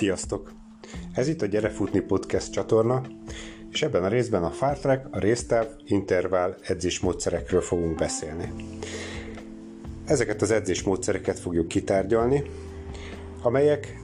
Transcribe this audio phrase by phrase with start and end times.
[0.00, 0.52] Sziasztok!
[1.14, 3.02] Ez itt a Gyere Futni Podcast csatorna,
[3.70, 8.52] és ebben a részben a fartlek, a résztáv, intervál edzésmódszerekről fogunk beszélni.
[10.04, 12.42] Ezeket az edzésmódszereket fogjuk kitárgyalni,
[13.42, 14.02] amelyek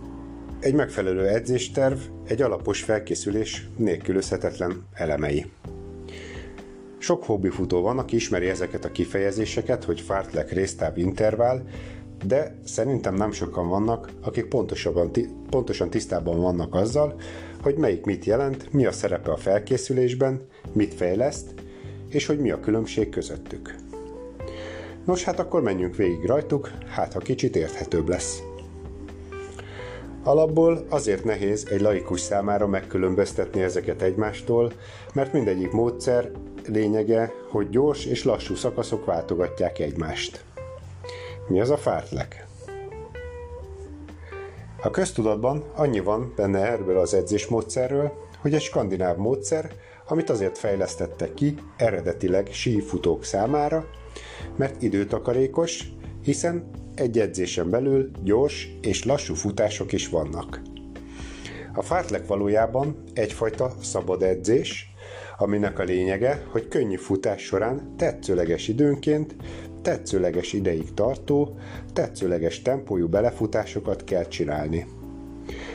[0.61, 5.46] egy megfelelő edzésterv, egy alapos felkészülés nélkülözhetetlen elemei.
[6.99, 11.64] Sok hobbifutó van, aki ismeri ezeket a kifejezéseket, hogy fartlek, résztáv, intervál,
[12.25, 15.11] de szerintem nem sokan vannak, akik pontosabban,
[15.50, 17.20] pontosan tisztában vannak azzal,
[17.62, 21.54] hogy melyik mit jelent, mi a szerepe a felkészülésben, mit fejleszt,
[22.08, 23.75] és hogy mi a különbség közöttük.
[25.04, 28.42] Nos, hát akkor menjünk végig rajtuk, hát ha kicsit érthetőbb lesz.
[30.22, 34.72] Alapból azért nehéz egy laikus számára megkülönböztetni ezeket egymástól,
[35.14, 36.30] mert mindegyik módszer
[36.67, 40.45] lényege, hogy gyors és lassú szakaszok váltogatják egymást.
[41.48, 42.47] Mi az a fartlek?
[44.83, 49.73] A köztudatban annyi van benne erből az edzésmódszerről, hogy egy skandináv módszer,
[50.09, 53.87] amit azért fejlesztettek ki eredetileg sífutók számára,
[54.57, 55.85] mert időtakarékos,
[56.23, 60.61] hiszen egy edzésen belül gyors és lassú futások is vannak.
[61.75, 64.95] A fartlek valójában egyfajta szabad edzés,
[65.39, 69.37] aminek a lényege, hogy könnyű futás során tetszőleges időnként
[69.87, 71.56] tetszőleges ideig tartó,
[71.92, 74.87] tetszőleges tempójú belefutásokat kell csinálni.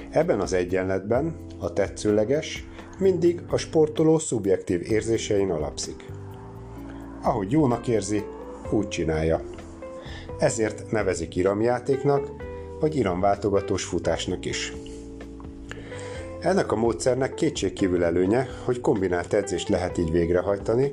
[0.10, 2.68] Ebben az egyenletben a tetszőleges
[3.00, 6.06] mindig a sportoló szubjektív érzésein alapszik.
[7.22, 8.24] Ahogy jónak érzi,
[8.72, 9.42] úgy csinálja.
[10.40, 12.30] Ezért nevezik iramjátéknak,
[12.80, 14.74] vagy iramváltogatós futásnak is.
[16.40, 20.92] Ennek a módszernek kétségkívül előnye, hogy kombinált edzést lehet így végrehajtani,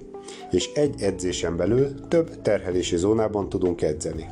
[0.50, 4.27] és egy edzésen belül több terhelési zónában tudunk edzeni.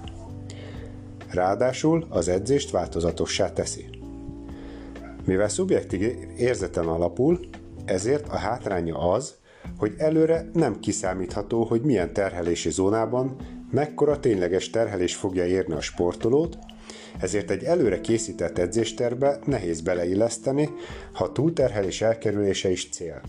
[1.31, 3.89] Ráadásul az edzést változatossá teszi.
[5.25, 7.41] Mivel szubjektív érzeten alapul,
[7.85, 9.35] ezért a hátránya az,
[9.79, 13.37] hogy előre nem kiszámítható, hogy milyen terhelési zónában
[13.71, 16.59] mekkora tényleges terhelés fogja érni a sportolót,
[17.21, 20.71] ezért egy előre készített edzésterbe nehéz beleilleszteni,
[21.13, 23.21] ha túlterhelés elkerülése is cél.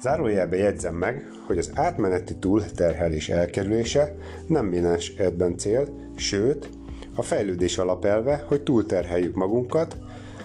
[0.00, 4.14] Zárójelbe jegyzem meg, hogy az átmeneti túlterhelés elkerülése
[4.46, 6.68] nem minden esetben cél, sőt,
[7.14, 9.96] a fejlődés alapelve, hogy túlterheljük magunkat,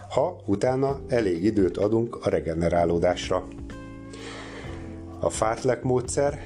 [0.10, 3.48] ha utána elég időt adunk a regenerálódásra.
[5.20, 6.40] A fartlek módszer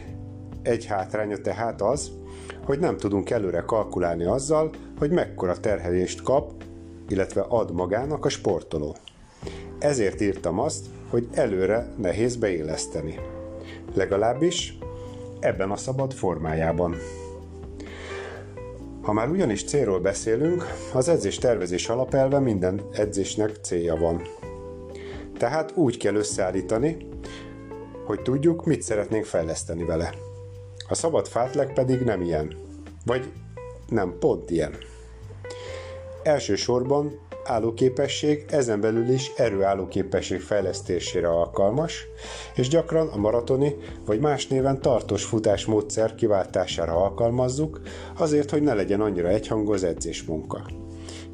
[0.62, 2.12] egy hátránya tehát az,
[2.66, 6.64] hogy nem tudunk előre kalkulálni azzal, hogy mekkora terhelést kap,
[7.08, 8.96] illetve ad magának a sportoló.
[9.80, 13.20] Ezért írtam azt, hogy előre nehéz beilleszteni.
[13.94, 14.78] Legalábbis
[15.40, 16.96] ebben a szabad formájában.
[19.02, 24.22] Ha már ugyanis célról beszélünk, az edzés tervezés alapelve minden edzésnek célja van.
[25.38, 27.08] Tehát úgy kell összeállítani,
[28.06, 30.14] hogy tudjuk, mit szeretnénk fejleszteni vele.
[30.88, 32.54] A szabad fátleg pedig nem ilyen.
[33.06, 33.32] Vagy
[33.88, 34.74] nem pont ilyen.
[36.24, 42.08] Elsősorban állóképesség ezen belül is erőállóképesség fejlesztésére alkalmas,
[42.56, 47.82] és gyakran a maratoni vagy más néven tartós futásmódszer kiváltására alkalmazzuk,
[48.18, 50.79] azért, hogy ne legyen annyira egyhangú az edzésmunka.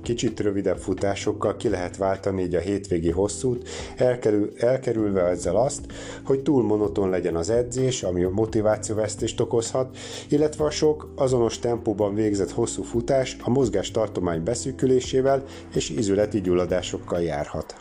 [0.05, 5.85] Kicsit rövidebb futásokkal ki lehet váltani így a hétvégi hosszút, elkerül, elkerülve ezzel azt,
[6.25, 9.97] hogy túl monoton legyen az edzés, ami a motivációvesztést okozhat,
[10.29, 15.43] illetve a sok azonos tempóban végzett hosszú futás a mozgás tartomány beszűkülésével
[15.73, 17.75] és izületi gyulladásokkal járhat.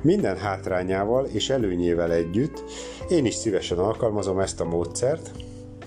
[0.00, 2.64] Minden hátrányával és előnyével együtt
[3.08, 5.30] én is szívesen alkalmazom ezt a módszert,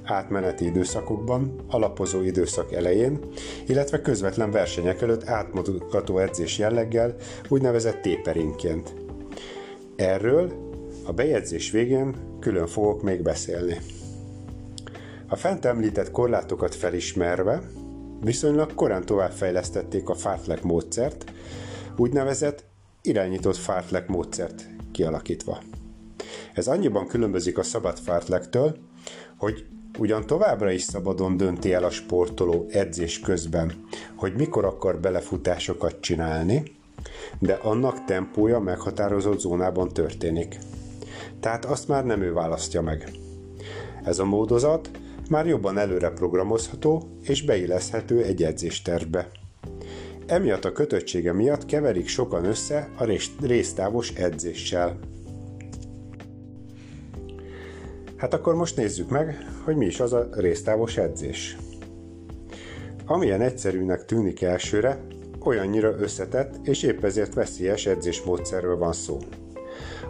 [0.06, 3.20] átmeneti időszakokban, alapozó időszak elején,
[3.68, 7.16] illetve közvetlen versenyek előtt átmutató edzés jelleggel,
[7.48, 8.94] úgynevezett téperinként.
[9.96, 10.54] Erről
[11.06, 13.78] a bejegyzés végén külön fogok még beszélni.
[15.28, 17.62] A fent említett korlátokat felismerve,
[18.22, 21.32] viszonylag korán továbbfejlesztették a fartlek módszert,
[21.98, 22.66] úgynevezett
[23.02, 25.62] irányított fartlek módszert kialakítva.
[26.54, 28.78] Ez annyiban különbözik a szabad fartlektől,
[29.38, 29.66] hogy
[29.98, 33.74] Ugyan továbbra is szabadon dönti el a sportoló edzés közben,
[34.16, 36.64] hogy mikor akar belefutásokat csinálni,
[37.40, 40.58] de annak tempója meghatározott zónában történik.
[41.40, 43.10] Tehát azt már nem ő választja meg.
[44.04, 44.90] Ez a módozat
[45.30, 49.30] már jobban előre programozható és beilleszthető egy edzéstervbe.
[50.26, 53.04] Emiatt a kötöttsége miatt keverik sokan össze a
[53.42, 55.00] résztávos edzéssel.
[58.18, 61.58] Hát akkor most nézzük meg, hogy mi is az a résztávos edzés.
[63.06, 65.06] Amilyen egyszerűnek tűnik elsőre,
[65.44, 69.18] olyannyira összetett és épp ezért veszélyes edzésmódszerről van szó.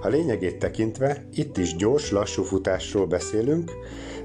[0.01, 3.71] A lényegét tekintve itt is gyors, lassú futásról beszélünk,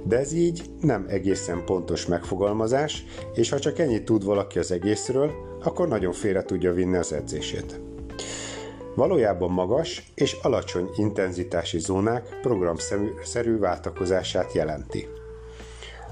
[0.05, 3.05] de ez így nem egészen pontos megfogalmazás,
[3.35, 5.31] és ha csak ennyit tud valaki az egészről,
[5.63, 7.81] akkor nagyon félre tudja vinni az edzését.
[8.95, 15.09] Valójában magas és alacsony intenzitási zónák programszerű váltakozását jelenti.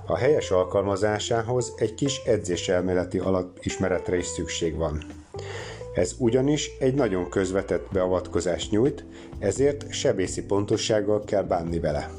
[0.07, 5.03] A helyes alkalmazásához egy kis edzéselméleti alapismeretre is szükség van.
[5.95, 9.05] Ez ugyanis egy nagyon közvetett beavatkozást nyújt,
[9.39, 12.11] ezért sebészi pontossággal kell bánni vele.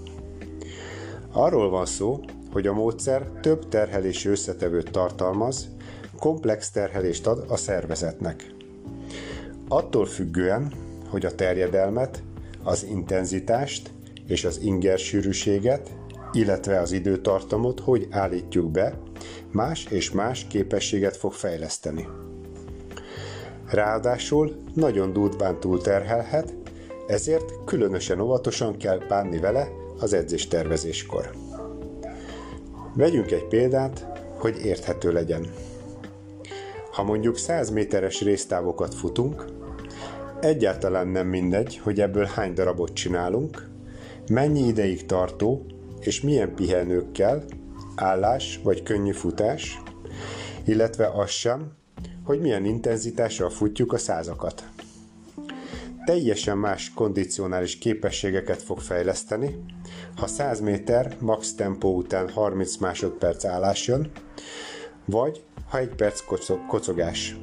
[1.32, 2.20] Arról van szó,
[2.52, 5.70] hogy a módszer több terhelési összetevőt tartalmaz,
[6.18, 8.58] komplex terhelést ad a szervezetnek.
[9.72, 10.74] Attól függően,
[11.10, 12.24] hogy a terjedelmet,
[12.64, 13.90] az intenzitást
[14.28, 15.90] és az inger sűrűséget,
[16.32, 19.00] illetve az időtartamot hogy állítjuk be,
[19.52, 22.08] más és más képességet fog fejleszteni.
[23.72, 26.54] Ráadásul nagyon durván túlterhelhet,
[27.08, 29.68] ezért különösen óvatosan kell bánni vele
[30.00, 31.32] az edzéstervezéskor.
[32.94, 34.08] Vegyünk egy példát,
[34.38, 35.46] hogy érthető legyen.
[36.92, 39.46] Ha mondjuk 100 méteres résztávokat futunk,
[40.42, 43.70] egyáltalán nem mindegy, hogy ebből hány darabot csinálunk,
[44.30, 45.66] mennyi ideig tartó
[46.00, 47.44] és milyen pihenőkkel,
[47.96, 49.82] állás vagy könnyű futás,
[50.66, 51.72] illetve az sem,
[52.24, 54.70] hogy milyen intenzitással futjuk a százakat.
[56.06, 59.64] Teljesen más kondicionális képességeket fog fejleszteni,
[60.16, 64.12] ha 100 méter max tempó után 30 másodperc állás jön,
[65.06, 66.22] vagy ha egy perc
[66.68, 67.38] kocogás.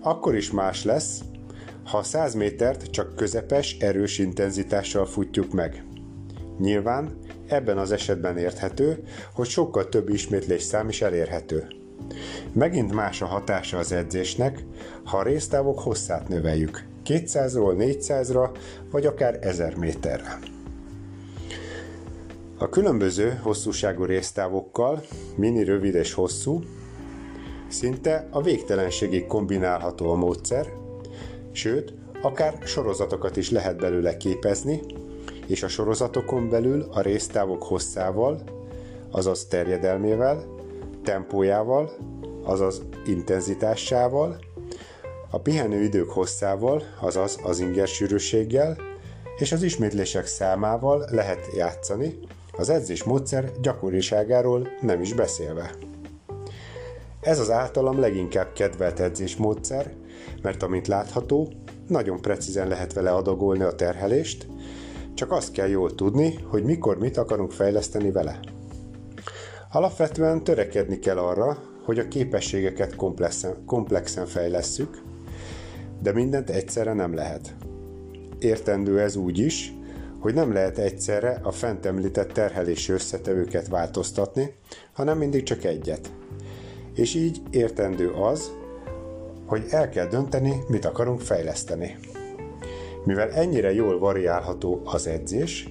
[0.00, 1.20] Akkor is más lesz,
[1.88, 5.84] ha 100 métert csak közepes, erős intenzitással futjuk meg.
[6.58, 9.02] Nyilván ebben az esetben érthető,
[9.34, 11.66] hogy sokkal több ismétlés szám is elérhető.
[12.52, 14.64] Megint más a hatása az edzésnek,
[15.04, 18.56] ha a résztávok hosszát növeljük, 200-ról 400-ra,
[18.90, 20.38] vagy akár 1000 méterre.
[22.58, 25.02] A különböző hosszúságú résztávokkal,
[25.36, 26.60] mini, rövid és hosszú,
[27.68, 30.86] szinte a végtelenségig kombinálható a módszer,
[31.58, 34.80] sőt, akár sorozatokat is lehet belőle képezni,
[35.46, 38.42] és a sorozatokon belül a résztávok hosszával,
[39.10, 40.44] azaz terjedelmével,
[41.04, 41.90] tempójával,
[42.42, 44.38] azaz intenzitásával,
[45.30, 48.76] a pihenő idők hosszával, azaz az inger sűrűséggel,
[49.38, 52.18] és az ismétlések számával lehet játszani,
[52.52, 55.70] az edzés módszer gyakoriságáról nem is beszélve.
[57.20, 59.92] Ez az általam leginkább kedvelt edzésmódszer,
[60.42, 61.52] mert amint látható,
[61.88, 64.46] nagyon precízen lehet vele adagolni a terhelést,
[65.14, 68.40] csak azt kell jól tudni, hogy mikor mit akarunk fejleszteni vele.
[69.72, 75.02] Alapvetően törekedni kell arra, hogy a képességeket komplexen, komplexen fejlesszük,
[76.02, 77.54] de mindent egyszerre nem lehet.
[78.38, 79.72] Értendő ez úgy is,
[80.20, 84.54] hogy nem lehet egyszerre a fent említett terhelési összetevőket változtatni,
[84.92, 86.10] hanem mindig csak egyet.
[86.94, 88.52] És így értendő az,
[89.48, 91.96] hogy el kell dönteni, mit akarunk fejleszteni.
[93.04, 95.68] Mivel ennyire jól variálható az edzés,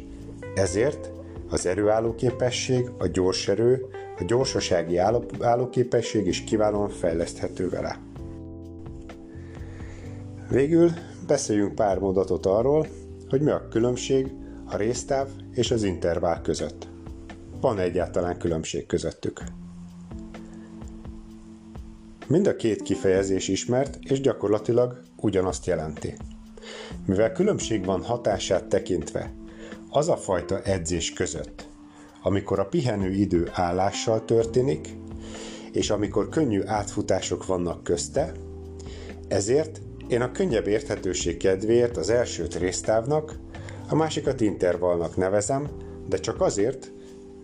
[0.56, 1.12] ezért
[1.50, 3.86] az erőállóképesség, a gyors erő,
[4.20, 4.98] a gyorsasági
[5.40, 8.00] állóképesség is kiválóan fejleszthető vele.
[10.50, 10.90] Végül
[11.28, 12.88] beszéljünk pár mondatot arról,
[13.30, 14.32] hogy mi a különbség
[14.66, 16.88] a résztáv és az intervál között.
[17.62, 19.44] Van egyáltalán különbség közöttük.
[22.28, 26.14] Mind a két kifejezés ismert és gyakorlatilag ugyanazt jelenti.
[27.06, 29.34] Mivel különbség van hatását tekintve,
[29.90, 31.68] az a fajta edzés között,
[32.22, 34.88] amikor a pihenő idő állással történik,
[35.72, 38.32] és amikor könnyű átfutások vannak közte,
[39.28, 43.40] ezért én a könnyebb érthetőség kedvéért az elsőt résztávnak,
[43.90, 45.70] a másikat intervallnak nevezem,
[46.08, 46.92] de csak azért,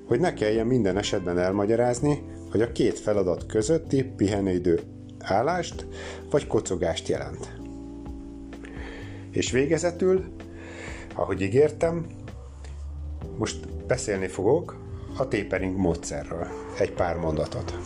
[0.07, 2.23] hogy ne kelljen minden esetben elmagyarázni,
[2.53, 4.79] hogy a két feladat közötti pihenőidő
[5.19, 5.85] állást
[6.29, 7.53] vagy kocogást jelent.
[9.31, 10.23] És végezetül,
[11.15, 12.05] ahogy ígértem,
[13.37, 14.75] most beszélni fogok
[15.17, 16.47] a tapering módszerről.
[16.79, 17.77] Egy pár mondatot.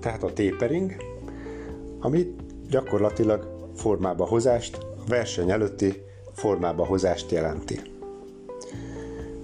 [0.00, 0.94] Tehát a tapering,
[2.00, 2.34] ami
[2.70, 7.80] gyakorlatilag formába hozást, verseny előtti formába hozást jelenti.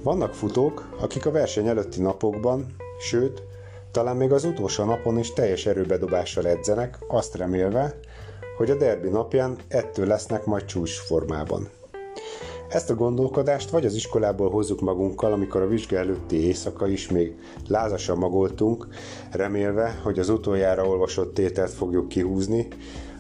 [0.02, 2.66] Vannak futók, akik a verseny előtti napokban,
[2.98, 3.42] sőt,
[3.90, 7.98] talán még az utolsó napon is teljes erőbedobással edzenek, azt remélve,
[8.56, 11.68] hogy a derbi napján ettől lesznek majd csúcs formában.
[12.68, 17.34] Ezt a gondolkodást vagy az iskolából hozzuk magunkkal, amikor a vizsga előtti éjszaka is még
[17.68, 18.86] lázasan magoltunk,
[19.30, 22.68] remélve, hogy az utoljára olvasott tételt fogjuk kihúzni,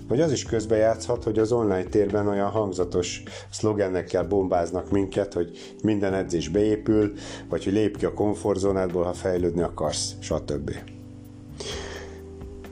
[0.08, 6.14] vagy az is közbejátszhat, hogy az online térben olyan hangzatos szlogennekkel bombáznak minket, hogy minden
[6.14, 7.12] edzés beépül,
[7.48, 10.70] vagy hogy lép ki a komfortzónádból, ha fejlődni akarsz, stb.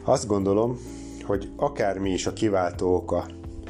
[0.05, 0.79] Azt gondolom,
[1.23, 3.27] hogy akármi is a kiváltó oka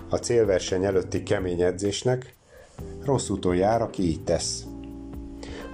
[0.08, 2.34] a célverseny előtti kemény edzésnek,
[3.04, 4.64] rossz úton jár, aki így tesz.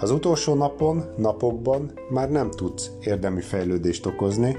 [0.00, 4.56] Az utolsó napon, napokban már nem tudsz érdemi fejlődést okozni,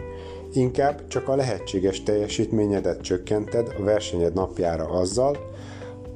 [0.52, 5.38] inkább csak a lehetséges teljesítményedet csökkented a versenyed napjára azzal,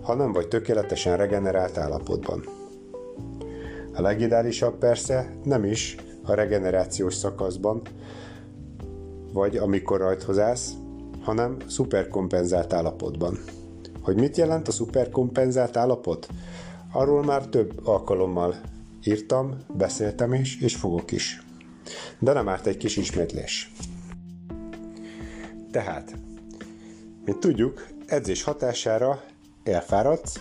[0.01, 2.43] ha nem vagy tökéletesen regenerált állapotban.
[3.93, 7.81] A legideálisabb persze nem is a regenerációs szakaszban,
[9.33, 10.71] vagy amikor rajthoz állsz,
[11.21, 13.37] hanem szuperkompenzált állapotban.
[14.01, 16.27] Hogy mit jelent a szuperkompenzált állapot?
[16.93, 18.55] Arról már több alkalommal
[19.03, 21.43] írtam, beszéltem is, és fogok is.
[22.19, 23.71] De nem árt egy kis ismétlés.
[25.71, 26.15] Tehát,
[27.25, 29.23] mint tudjuk, edzés hatására
[29.63, 30.39] elfáradsz,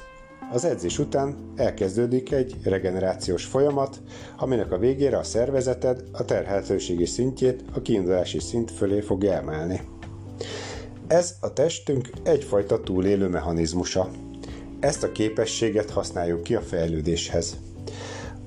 [0.53, 4.03] az edzés után elkezdődik egy regenerációs folyamat,
[4.39, 9.81] aminek a végére a szervezeted a terhelhetőségi szintjét a kiindulási szint fölé fogja emelni.
[11.07, 14.11] Ez a testünk egyfajta túlélő mechanizmusa.
[14.81, 17.57] Ezt a képességet használjuk ki a fejlődéshez.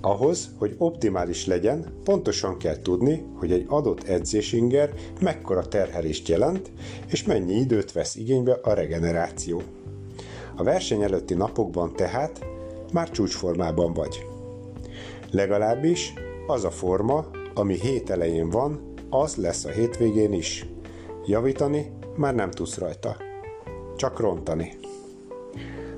[0.06, 6.72] Ahhoz, hogy optimális legyen, pontosan kell tudni, hogy egy adott edzésinger mekkora terhelést jelent,
[7.08, 9.62] és mennyi időt vesz igénybe a regeneráció.
[10.56, 12.46] A verseny előtti napokban tehát
[12.94, 14.26] már csúcsformában vagy.
[15.32, 16.14] Legalábbis
[16.48, 20.66] az a forma, ami hét elején van, az lesz a hétvégén is.
[21.26, 23.18] Javítani már nem tudsz rajta.
[23.96, 24.74] Csak rontani.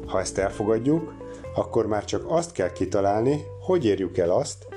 [0.05, 1.13] Ha ezt elfogadjuk,
[1.55, 4.67] akkor már csak azt kell kitalálni, hogy érjük el azt,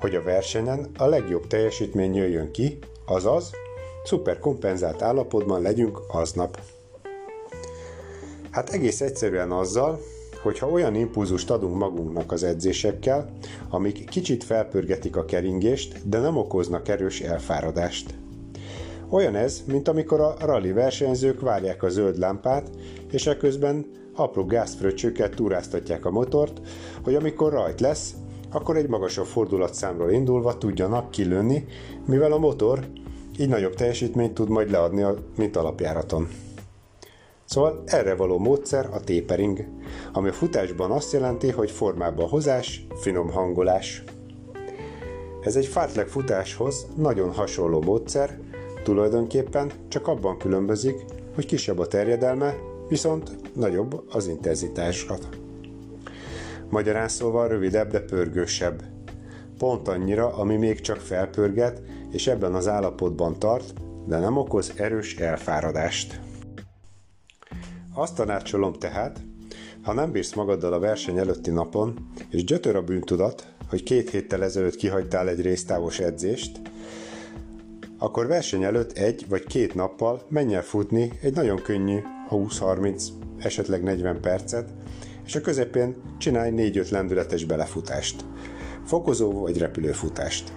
[0.00, 3.50] hogy a versenyen a legjobb teljesítmény jöjjön ki, azaz
[4.04, 6.60] szuperkompenzált állapotban legyünk aznap.
[8.50, 10.00] Hát egész egyszerűen azzal,
[10.42, 13.32] hogyha olyan impulzust adunk magunknak az edzésekkel,
[13.68, 18.14] amik kicsit felpörgetik a keringést, de nem okoznak erős elfáradást.
[19.10, 22.70] Olyan ez, mint amikor a rally versenyzők várják a zöld lámpát,
[23.10, 26.60] és eközben apró gázfröccsökkel túráztatják a motort,
[27.02, 28.14] hogy amikor rajt lesz,
[28.50, 31.64] akkor egy magasabb fordulatszámról indulva tudjanak kilőni,
[32.06, 32.86] mivel a motor
[33.38, 35.04] így nagyobb teljesítményt tud majd leadni,
[35.36, 36.28] mint alapjáraton.
[37.44, 39.64] Szóval erre való módszer a tapering,
[40.12, 44.04] ami a futásban azt jelenti, hogy formába hozás, finom hangolás.
[45.42, 48.38] Ez egy fartlek futáshoz nagyon hasonló módszer,
[48.82, 52.54] tulajdonképpen csak abban különbözik, hogy kisebb a terjedelme,
[52.88, 55.16] viszont nagyobb az intenzitásra.
[56.70, 58.82] Magyarán szóval rövidebb, de pörgősebb.
[59.58, 63.74] Pont annyira, ami még csak felpörget, és ebben az állapotban tart,
[64.06, 66.20] de nem okoz erős elfáradást.
[67.94, 69.20] Azt tanácsolom tehát,
[69.82, 74.42] ha nem bírsz magaddal a verseny előtti napon, és gyötör a bűntudat, hogy két héttel
[74.42, 76.60] ezelőtt kihagytál egy résztávos edzést,
[77.98, 81.98] akkor verseny előtt egy vagy két nappal menj el futni egy nagyon könnyű
[82.30, 83.02] 20-30,
[83.38, 84.70] esetleg 40 percet,
[85.28, 88.24] és a közepén csinálj 4-5 lendületes belefutást.
[88.84, 90.52] Fokozó vagy repülőfutást.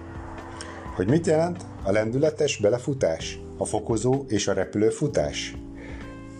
[0.95, 5.55] Hogy mit jelent a lendületes belefutás, a fokozó és a repülőfutás?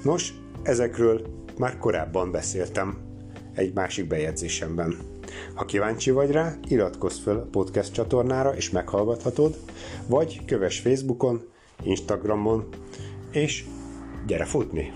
[0.04, 0.34] Nos,
[0.64, 1.22] ezekről
[1.58, 2.98] már korábban beszéltem
[3.54, 4.98] egy másik bejegyzésemben.
[5.54, 9.58] Ha kíváncsi vagy rá, iratkozz fel a podcast csatornára és meghallgathatod,
[10.08, 11.42] vagy kövess Facebookon,
[11.84, 12.68] Instagramon,
[13.32, 13.66] és
[14.26, 14.92] gyere futni!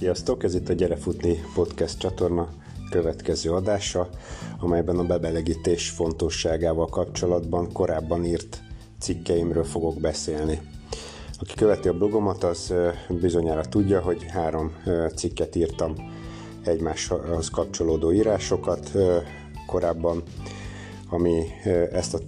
[0.00, 2.48] Sziasztok, ez itt a Gyere Futni podcast csatorna
[2.90, 4.08] következő adása,
[4.58, 8.62] amelyben a bebelegítés fontosságával kapcsolatban korábban írt
[9.00, 10.60] cikkeimről fogok beszélni.
[11.40, 12.74] Aki követi a blogomat, az
[13.08, 14.72] bizonyára tudja, hogy három
[15.16, 15.94] cikket írtam
[16.64, 18.90] egymáshoz kapcsolódó írásokat
[19.66, 20.22] korábban,
[21.08, 21.42] ami
[21.92, 22.18] ezt a,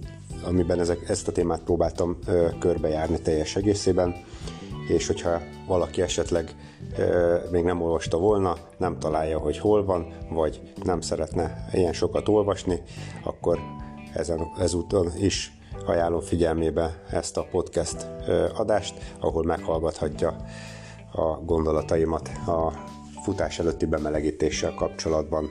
[0.43, 2.19] amiben ezek, ezt a témát próbáltam
[2.59, 4.15] körbejárni teljes egészében,
[4.87, 6.55] és hogyha valaki esetleg
[7.51, 12.81] még nem olvasta volna, nem találja, hogy hol van, vagy nem szeretne ilyen sokat olvasni,
[13.23, 13.59] akkor
[14.13, 15.51] ezen, ezúton is
[15.85, 18.07] ajánlom figyelmébe ezt a podcast
[18.55, 20.35] adást, ahol meghallgathatja
[21.11, 22.71] a gondolataimat a
[23.23, 25.49] futás előtti bemelegítéssel kapcsolatban.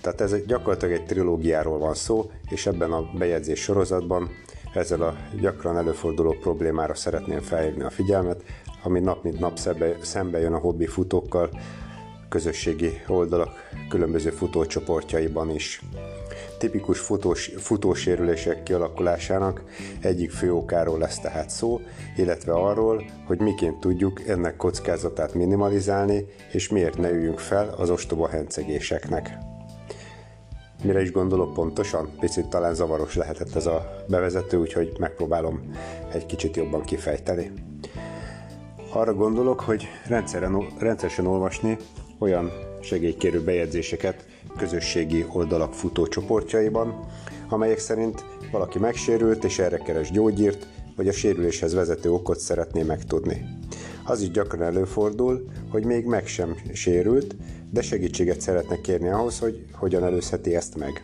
[0.00, 4.30] Tehát ez gyakorlatilag egy trilógiáról van szó, és ebben a bejegyzés sorozatban
[4.74, 8.42] ezzel a gyakran előforduló problémára szeretném felhívni a figyelmet,
[8.82, 9.58] ami nap mint nap
[10.02, 11.50] szembe, jön a hobbi futókkal,
[12.28, 13.50] közösségi oldalak
[13.88, 15.80] különböző futócsoportjaiban is.
[16.58, 19.62] Tipikus futós, futósérülések kialakulásának
[20.00, 21.80] egyik fő okáról lesz tehát szó,
[22.16, 28.28] illetve arról, hogy miként tudjuk ennek kockázatát minimalizálni, és miért ne üljünk fel az ostoba
[28.28, 29.51] hencegéseknek.
[30.82, 32.10] Mire is gondolok pontosan?
[32.20, 35.70] Picit talán zavaros lehetett ez a bevezető, úgyhogy megpróbálom
[36.12, 37.52] egy kicsit jobban kifejteni.
[38.92, 41.76] Arra gondolok, hogy rendszeren, rendszeresen olvasni
[42.18, 44.24] olyan segélykérő bejegyzéseket
[44.56, 47.06] közösségi oldalak futócsoportjaiban,
[47.48, 53.61] amelyek szerint valaki megsérült és erre keres gyógyírt, vagy a sérüléshez vezető okot szeretné megtudni.
[54.04, 57.36] Az is gyakran előfordul, hogy még meg sem sérült,
[57.70, 61.02] de segítséget szeretne kérni ahhoz, hogy hogyan előzheti ezt meg.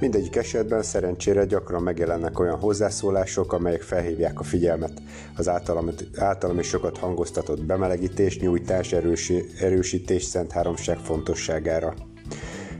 [0.00, 5.02] Mindegyik esetben szerencsére gyakran megjelennek olyan hozzászólások, amelyek felhívják a figyelmet
[5.36, 11.94] az általam, általam is sokat hangoztatott bemelegítés, nyújtás, erősi, erősítés Szent Háromság fontosságára.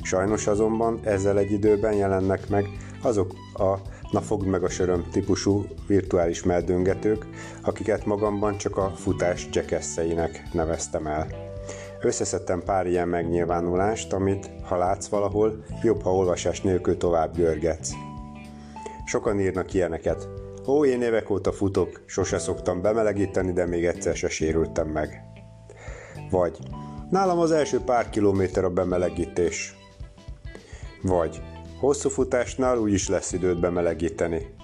[0.02, 2.66] Sajnos azonban ezzel egy időben jelennek meg
[3.02, 3.78] azok a
[4.12, 7.26] na fogd meg a söröm típusú virtuális meldöngetők,
[7.62, 11.26] akiket magamban csak a futás jackasszeinek neveztem el.
[12.00, 17.92] Összeszedtem pár ilyen megnyilvánulást, amit, ha látsz valahol, jobb, ha olvasás nélkül tovább görgetsz.
[19.06, 20.28] Sokan írnak ilyeneket.
[20.66, 25.22] Ó, én évek óta futok, sose szoktam bemelegíteni, de még egyszer se sérültem meg.
[26.30, 26.58] Vagy,
[27.10, 29.76] nálam az első pár kilométer a bemelegítés.
[31.02, 31.42] Vagy,
[31.82, 34.54] hosszú futásnál úgyis lesz időt bemelegíteni.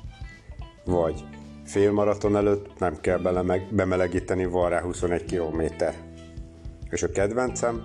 [0.85, 1.25] Vagy,
[1.65, 5.95] félmaraton előtt nem kell bele bemelegíteni, van rá 21 kilométer.
[6.91, 7.83] És a kedvencem,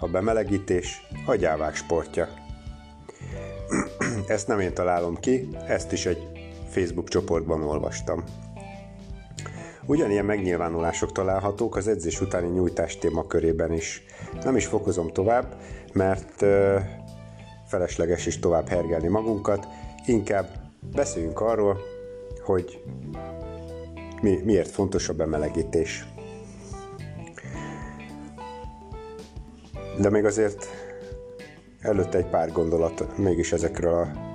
[0.00, 2.28] a bemelegítés a gyávák sportja.
[4.26, 6.28] Ezt nem én találom ki, ezt is egy
[6.68, 8.24] Facebook csoportban olvastam.
[9.86, 14.02] Ugyanilyen megnyilvánulások találhatók az edzés utáni nyújtás témakörében is.
[14.44, 15.56] Nem is fokozom tovább,
[15.92, 16.44] mert
[17.72, 19.66] felesleges is tovább hergelni magunkat,
[20.06, 20.48] inkább
[20.94, 21.78] beszéljünk arról,
[22.44, 22.82] hogy
[24.20, 26.06] mi, miért fontos a bemelegítés.
[30.00, 30.66] De még azért
[31.80, 34.31] előtte egy pár gondolat mégis ezekről a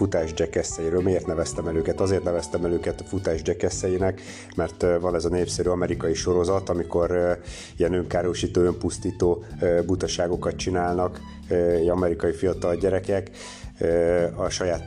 [0.00, 1.02] futás jackasszeiről.
[1.02, 2.00] Miért neveztem el őket?
[2.00, 4.20] Azért neveztem el őket a futás jackasszeinek,
[4.56, 7.38] mert van ez a népszerű amerikai sorozat, amikor
[7.76, 9.44] ilyen önkárosító, önpusztító
[9.86, 11.20] butaságokat csinálnak
[11.88, 13.30] amerikai fiatal gyerekek
[14.36, 14.84] a saját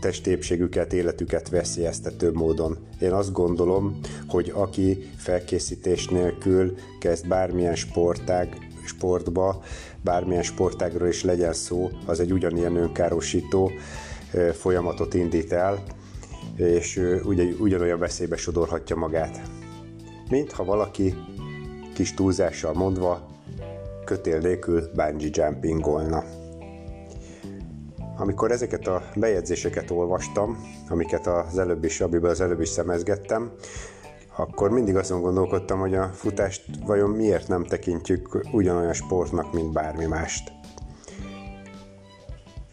[0.00, 2.78] testépségüket, életüket veszélyeztető módon.
[3.00, 3.98] Én azt gondolom,
[4.28, 9.62] hogy aki felkészítés nélkül kezd bármilyen sportág, sportba,
[10.00, 13.70] bármilyen sportágról is legyen szó, az egy ugyanilyen önkárosító
[14.52, 15.82] folyamatot indít el,
[16.56, 19.40] és ugyan, ugyanolyan veszélybe sodorhatja magát.
[20.28, 21.14] Mint ha valaki
[21.94, 23.26] kis túlzással mondva
[24.04, 26.24] kötél nélkül bungee jumpingolna.
[28.16, 33.52] Amikor ezeket a bejegyzéseket olvastam, amiket az előbb is, amiből az előbb is szemezgettem,
[34.36, 40.04] akkor mindig azon gondolkodtam, hogy a futást vajon miért nem tekintjük ugyanolyan sportnak, mint bármi
[40.04, 40.61] mást.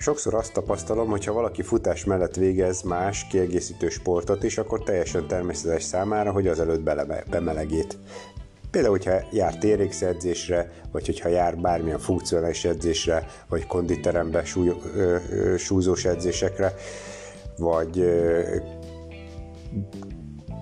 [0.01, 5.27] Sokszor azt tapasztalom, hogy ha valaki futás mellett végez más kiegészítő sportot is, akkor teljesen
[5.27, 7.97] természetes számára, hogy azelőtt bele, bemelegít.
[8.71, 15.57] Például, hogyha jár térégszedzésre, vagy hogyha jár bármilyen funkcionális edzésre, vagy konditerembe súly, ö, ö,
[15.57, 16.73] súlyzós edzésekre,
[17.57, 18.55] vagy ö,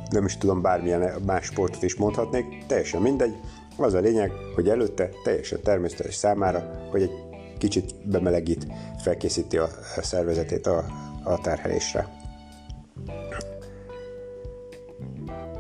[0.10, 3.36] nem is tudom, bármilyen más sportot is mondhatnék, teljesen mindegy.
[3.76, 7.27] Az a lényeg, hogy előtte teljesen természetes számára, hogy egy
[7.58, 8.68] kicsit bemelegít,
[9.04, 9.70] felkészíti a
[10.02, 10.86] szervezetét a,
[11.24, 12.16] a terhelésre.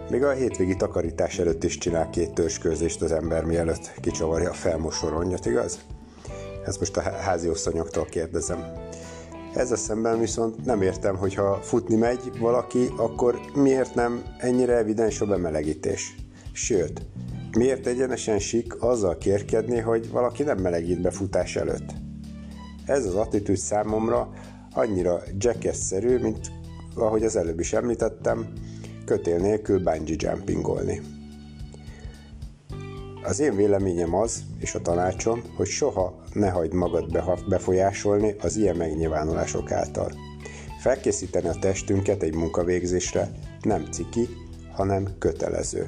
[0.09, 5.45] Még a hétvégi takarítás előtt is csinál két törzskőzést az ember, mielőtt kicsavarja a felmosoronnyat,
[5.45, 5.79] igaz?
[6.65, 8.63] Ezt most a házi oszonyoktól kérdezem.
[9.53, 15.21] Ez a szemben viszont nem értem, hogyha futni megy valaki, akkor miért nem ennyire evidens
[15.21, 16.15] a bemelegítés?
[16.51, 17.01] Sőt,
[17.57, 21.93] miért egyenesen sik azzal kérkedni, hogy valaki nem melegít be futás előtt?
[22.85, 24.33] Ez az attitűd számomra
[24.73, 26.51] annyira jackass-szerű, mint
[26.95, 28.47] ahogy az előbb is említettem,
[29.05, 31.01] kötél nélkül bungee jumpingolni.
[33.23, 38.75] Az én véleményem az, és a tanácsom, hogy soha ne hagyd magad befolyásolni az ilyen
[38.75, 40.11] megnyilvánulások által.
[40.79, 44.27] Felkészíteni a testünket egy munkavégzésre nem ciki,
[44.71, 45.87] hanem kötelező.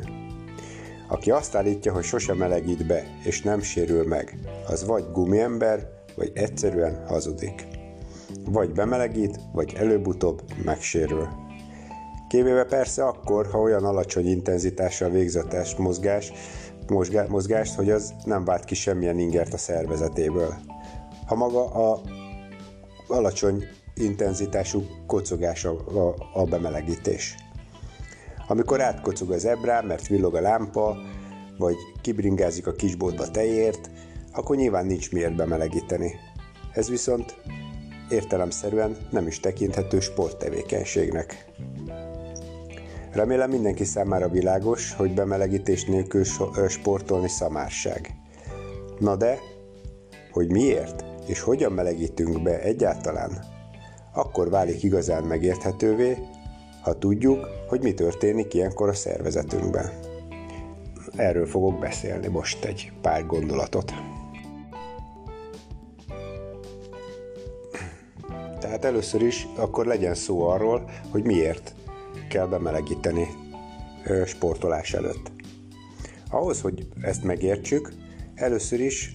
[1.09, 6.31] Aki azt állítja, hogy sosem melegít be és nem sérül meg, az vagy gumiember, vagy
[6.33, 7.67] egyszerűen hazudik.
[8.45, 11.27] vagy bemelegít, vagy előbb-utóbb megsérül.
[12.27, 16.31] Kivéve persze akkor, ha olyan alacsony intenzitással végzetes mozgás,
[17.27, 20.53] mozgást, hogy az nem vált ki semmilyen ingert a szervezetéből.
[21.25, 22.01] Ha maga a
[23.07, 27.35] alacsony intenzitású kocogás a, a, a bemelegítés.
[28.49, 30.97] Amikor átkocog az ebrá, mert villog a lámpa,
[31.57, 33.89] vagy kibringázik a kisboltba tejért,
[34.31, 36.13] akkor nyilván nincs miért bemelegíteni.
[36.73, 37.41] Ez viszont
[38.09, 41.45] értelemszerűen nem is tekinthető sporttevékenységnek.
[43.11, 46.23] Remélem mindenki számára világos, hogy bemelegítés nélkül
[46.67, 48.13] sportolni szamárság.
[48.99, 49.39] Na de,
[50.31, 53.45] hogy miért és hogyan melegítünk be egyáltalán,
[54.13, 56.17] akkor válik igazán megérthetővé,
[56.89, 59.89] ha tudjuk, hogy mi történik ilyenkor a szervezetünkben.
[61.15, 63.93] Erről fogok beszélni most egy pár gondolatot.
[68.59, 71.75] Tehát először is akkor legyen szó arról, hogy miért
[72.29, 73.27] kell bemelegíteni
[74.25, 75.31] sportolás előtt.
[76.29, 77.91] Ahhoz, hogy ezt megértsük,
[78.35, 79.11] először is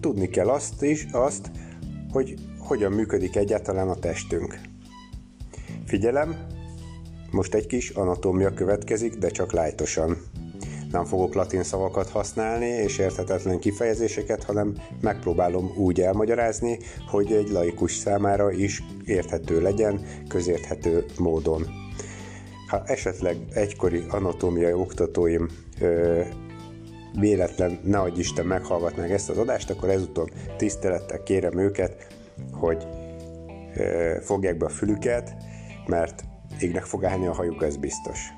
[0.00, 1.50] tudni kell azt is, azt,
[2.12, 4.60] hogy hogyan működik egyáltalán a testünk.
[5.84, 6.51] Figyelem,
[7.32, 10.16] most egy kis anatómia következik, de csak lájtosan.
[10.90, 16.78] Nem fogok latin szavakat használni és érthetetlen kifejezéseket, hanem megpróbálom úgy elmagyarázni,
[17.10, 21.66] hogy egy laikus számára is érthető legyen, közérthető módon.
[22.68, 25.48] Ha esetleg egykori anatómiai oktatóim
[25.80, 26.20] ö,
[27.18, 32.06] véletlen, ne adj Isten, meghallgatnák ezt az adást, akkor ezúton tisztelettel kérem őket,
[32.52, 32.86] hogy
[33.74, 35.36] ö, fogják be a fülüket,
[35.86, 36.24] mert
[36.60, 38.32] égnek fog állni a hajuk, ez biztos.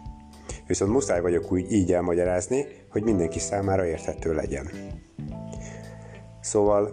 [0.67, 4.71] Viszont muszáj vagyok úgy így elmagyarázni, hogy mindenki számára érthető legyen.
[6.41, 6.91] Szóval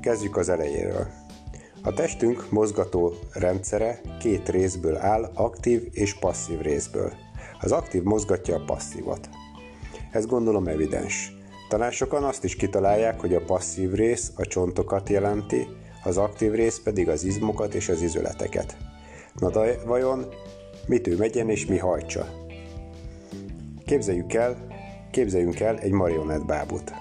[0.00, 1.06] kezdjük az elejéről.
[1.82, 7.12] A testünk mozgató rendszere két részből áll, aktív és passzív részből.
[7.60, 9.28] Az aktív mozgatja a passzívat.
[10.12, 11.32] Ez gondolom evidens.
[11.68, 15.66] Talán sokan azt is kitalálják, hogy a passzív rész a csontokat jelenti,
[16.04, 18.76] az aktív rész pedig az izmokat és az izületeket.
[19.38, 20.26] Na de vajon
[20.86, 22.26] mit ő megyen és mi hajtsa?
[23.86, 24.66] Képzeljük el,
[25.10, 26.92] képzeljünk el egy marionettbábút.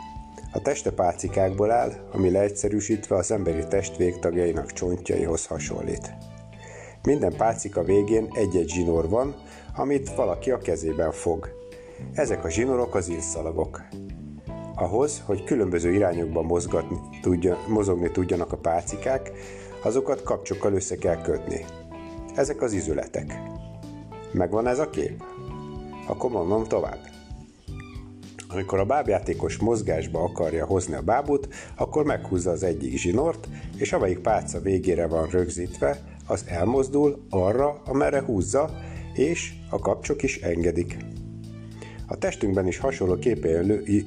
[0.53, 6.13] A teste pálcikákból áll, ami leegyszerűsítve az emberi test végtagjainak csontjaihoz hasonlít.
[7.03, 9.35] Minden pálcika végén egy-egy zsinór van,
[9.75, 11.49] amit valaki a kezében fog.
[12.13, 13.81] Ezek a zsinórok az inszalagok.
[14.75, 19.31] Ahhoz, hogy különböző irányokban mozgatni, tudja, mozogni tudjanak a pálcikák,
[19.83, 21.65] azokat kapcsokkal össze kell kötni.
[22.35, 23.39] Ezek az izületek.
[24.31, 25.23] Megvan ez a kép?
[26.07, 26.99] Akkor mondom tovább.
[28.49, 34.19] Amikor a bábjátékos mozgásba akarja hozni a bábút, akkor meghúzza az egyik zsinort, és amelyik
[34.19, 38.69] pálca végére van rögzítve, az elmozdul arra, amerre húzza,
[39.13, 40.97] és a kapcsok is engedik.
[42.11, 43.17] A testünkben is hasonló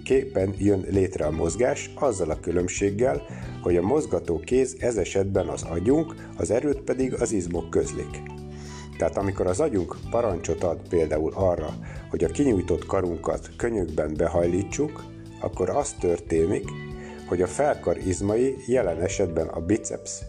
[0.04, 3.22] képen, jön létre a mozgás, azzal a különbséggel,
[3.62, 8.22] hogy a mozgató kéz ez esetben az agyunk, az erőt pedig az izmok közlik.
[8.98, 11.74] Tehát amikor az agyunk parancsot ad például arra,
[12.10, 15.04] hogy a kinyújtott karunkat könyökben behajlítsuk,
[15.40, 16.64] akkor az történik,
[17.28, 20.20] hogy a felkar izmai, jelen esetben a biceps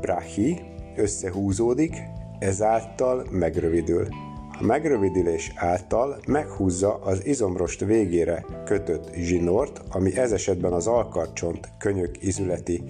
[0.00, 0.60] brachi
[0.96, 1.94] összehúzódik,
[2.38, 4.25] ezáltal megrövidül.
[4.60, 12.22] A megrövidülés által meghúzza az izomrost végére kötött zsinort, ami ez esetben az alkarcsont könyök
[12.22, 12.82] izületi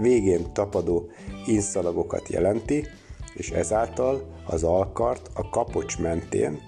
[0.00, 1.10] végén tapadó
[1.46, 2.86] inszalagokat jelenti,
[3.34, 6.58] és ezáltal az alkart a kapocs mentén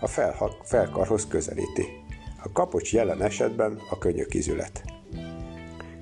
[0.00, 0.06] a
[0.62, 1.86] felkarhoz közelíti.
[2.42, 4.82] A kapocs jelen esetben a könyökizület.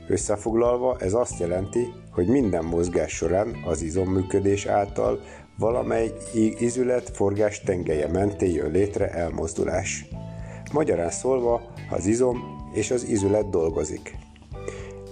[0.09, 5.21] Összefoglalva ez azt jelenti, hogy minden mozgás során az izomműködés által
[5.59, 6.13] valamely
[6.59, 10.09] izület forgás tengelye mentén jön létre elmozdulás.
[10.73, 14.17] Magyarán szólva az izom és az izület dolgozik.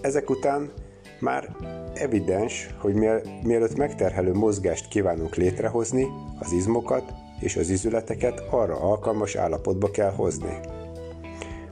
[0.01, 0.73] Ezek után
[1.21, 1.57] már
[1.95, 2.95] evidens, hogy
[3.43, 6.07] mielőtt megterhelő mozgást kívánunk létrehozni,
[6.39, 10.59] az izmokat és az izületeket arra alkalmas állapotba kell hozni.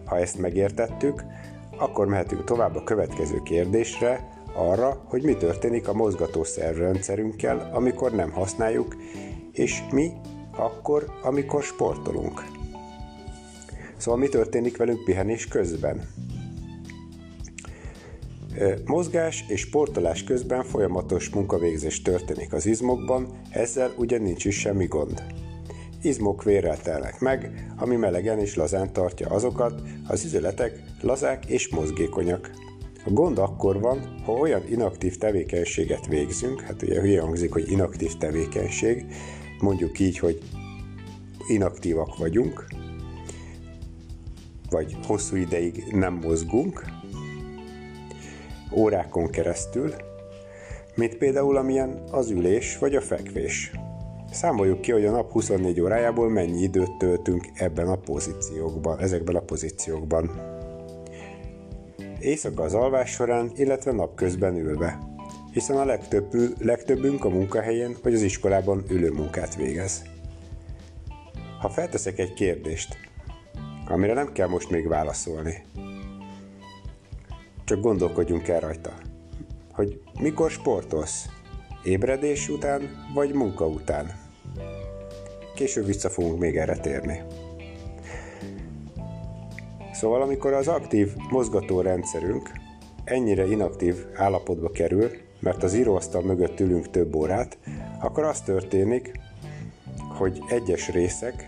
[0.05, 1.25] Ha ezt megértettük,
[1.79, 8.31] akkor mehetünk tovább a következő kérdésre, arra, hogy mi történik a mozgató szervrendszerünkkel, amikor nem
[8.31, 8.97] használjuk,
[9.53, 10.11] és mi
[10.57, 12.43] akkor, amikor sportolunk.
[13.97, 16.09] Szóval mi történik velünk pihenés közben?
[18.85, 25.23] Mozgás és sportolás közben folyamatos munkavégzés történik az izmokban, ezzel ugyan nincs is semmi gond.
[26.03, 32.51] Izmok vérrel telnek meg, ami melegen és lazán tartja azokat, az üzletek lazák és mozgékonyak.
[33.05, 38.17] A gond akkor van, ha olyan inaktív tevékenységet végzünk, hát ugye hülye hangzik, hogy inaktív
[38.17, 39.07] tevékenység,
[39.61, 40.39] mondjuk így, hogy
[41.49, 42.67] inaktívak vagyunk,
[44.71, 46.85] vagy hosszú ideig nem mozgunk,
[48.75, 49.95] órákon keresztül,
[50.95, 53.71] mint például amilyen az ülés vagy a fekvés.
[54.31, 59.41] Számoljuk ki, hogy a nap 24 órájából mennyi időt töltünk ebben a pozíciókban, ezekben a
[59.41, 60.52] pozíciókban.
[62.23, 64.99] Éjszaka az alvás során, illetve napközben ülve,
[65.53, 70.03] hiszen a legtöbb, legtöbbünk a munkahelyén vagy az iskolában ülő munkát végez.
[71.61, 72.97] Ha felteszek egy kérdést,
[73.89, 75.65] amire nem kell most még válaszolni,
[77.65, 78.93] csak gondolkodjunk el rajta,
[79.73, 81.27] hogy mikor sportolsz,
[81.85, 84.11] ébredés után vagy munka után.
[85.55, 87.23] Később vissza fogunk még erre térni.
[90.03, 92.51] Szóval amikor az aktív mozgató rendszerünk
[93.05, 95.11] ennyire inaktív állapotba kerül,
[95.41, 97.59] mert az íróasztal mögött ülünk több órát,
[98.01, 99.13] akkor az történik,
[100.19, 101.47] hogy egyes részek,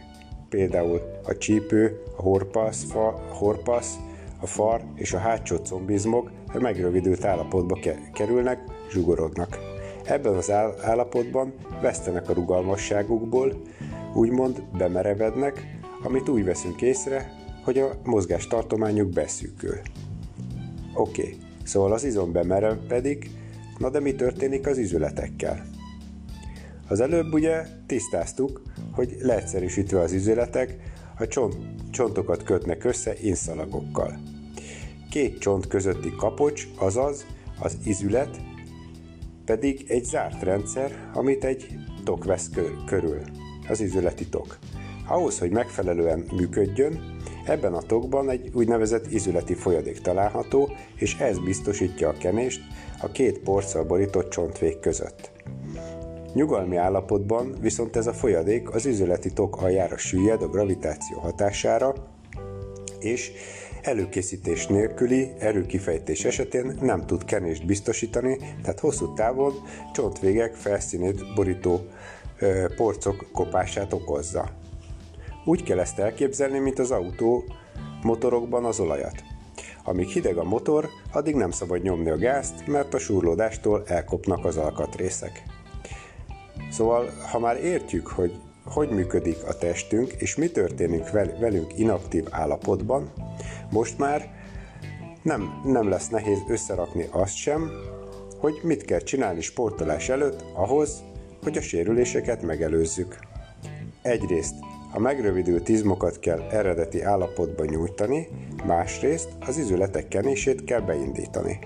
[0.48, 3.96] például a csípő, a horpasz, fa, horpasz,
[4.40, 7.78] a far és a hátsó combizmok megrövidült állapotba
[8.12, 8.58] kerülnek,
[8.90, 9.58] zsugorodnak.
[10.04, 10.50] Ebben az
[10.82, 13.62] állapotban vesztenek a rugalmasságukból,
[14.12, 19.76] úgymond bemerevednek, amit úgy veszünk észre, hogy a mozgás tartományuk beszűkül.
[20.94, 21.36] Oké, okay.
[21.64, 23.30] szóval az izom bemerevedik,
[23.78, 25.66] na de mi történik az izületekkel?
[26.88, 30.76] Az előbb ugye tisztáztuk, hogy leegyszerűsítve az izületek,
[31.18, 31.56] a csont,
[31.90, 34.18] csontokat kötnek össze inszalagokkal.
[35.10, 37.26] Két csont közötti kapocs, azaz
[37.60, 38.40] az izület,
[39.44, 41.66] pedig egy zárt rendszer, amit egy
[42.04, 42.50] tok vesz
[42.86, 43.20] körül,
[43.68, 44.58] az izületi tok.
[45.08, 47.14] Ahhoz, hogy megfelelően működjön,
[47.46, 52.60] Ebben a tokban egy úgynevezett izületi folyadék található, és ez biztosítja a kenést
[53.00, 55.30] a két porccal borított csontvég között.
[56.34, 61.94] Nyugalmi állapotban viszont ez a folyadék az izületi tok aljára süllyed a gravitáció hatására,
[63.00, 63.32] és
[63.82, 69.52] előkészítés nélküli erőkifejtés esetén nem tud kenést biztosítani, tehát hosszú távon
[69.92, 71.80] csontvégek felszínét borító
[72.38, 74.50] ö, porcok kopását okozza.
[75.44, 77.44] Úgy kell ezt elképzelni, mint az autó
[78.02, 79.22] motorokban az olajat.
[79.84, 84.56] Amíg hideg a motor, addig nem szabad nyomni a gázt, mert a súrlódástól elkopnak az
[84.56, 85.42] alkatrészek.
[86.70, 88.32] Szóval, ha már értjük, hogy
[88.64, 93.12] hogy működik a testünk, és mi történik velünk inaktív állapotban,
[93.70, 94.30] most már
[95.22, 97.70] nem, nem lesz nehéz összerakni azt sem,
[98.38, 101.02] hogy mit kell csinálni sportolás előtt ahhoz,
[101.42, 103.18] hogy a sérüléseket megelőzzük.
[104.02, 104.54] Egyrészt
[104.94, 108.28] a megrövidült izmokat kell eredeti állapotba nyújtani,
[108.66, 111.58] másrészt az izületek kenését kell beindítani.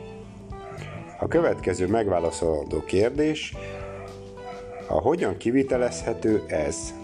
[1.18, 3.54] A következő megválaszolandó kérdés,
[4.88, 6.94] a hogyan kivitelezhető ez?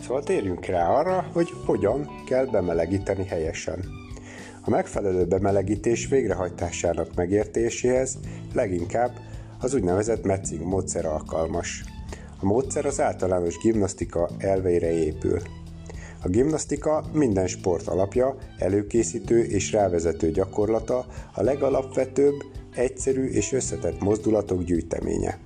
[0.00, 3.84] Szóval térjünk rá arra, hogy hogyan kell bemelegíteni helyesen.
[4.64, 8.18] A megfelelő bemelegítés végrehajtásának megértéséhez
[8.54, 9.10] leginkább
[9.60, 11.84] az úgynevezett Metzing módszer alkalmas.
[12.40, 15.40] A módszer az általános gimnasztika elveire épül.
[16.22, 22.34] A gimnasztika minden sport alapja, előkészítő és rávezető gyakorlata, a legalapvetőbb,
[22.74, 25.38] egyszerű és összetett mozdulatok gyűjteménye.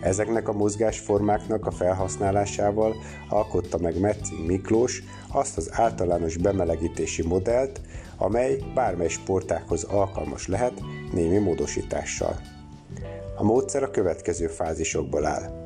[0.00, 2.94] Ezeknek a mozgásformáknak a felhasználásával
[3.28, 7.80] alkotta meg Metzing Miklós azt az általános bemelegítési modellt,
[8.16, 10.80] amely bármely sportákhoz alkalmas lehet
[11.12, 12.40] némi módosítással.
[13.36, 15.61] A módszer a következő fázisokból áll.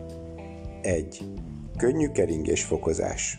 [0.86, 1.24] 1.
[1.76, 3.38] Könnyű keringésfokozás.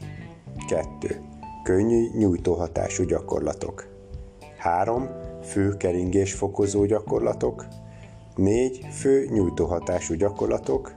[0.68, 1.22] 2.
[1.64, 3.88] Könnyű nyújtóhatású gyakorlatok.
[4.58, 5.10] 3.
[5.44, 7.66] Fő keringésfokozó gyakorlatok.
[8.36, 8.86] 4.
[8.92, 10.96] Fő nyújtóhatású gyakorlatok.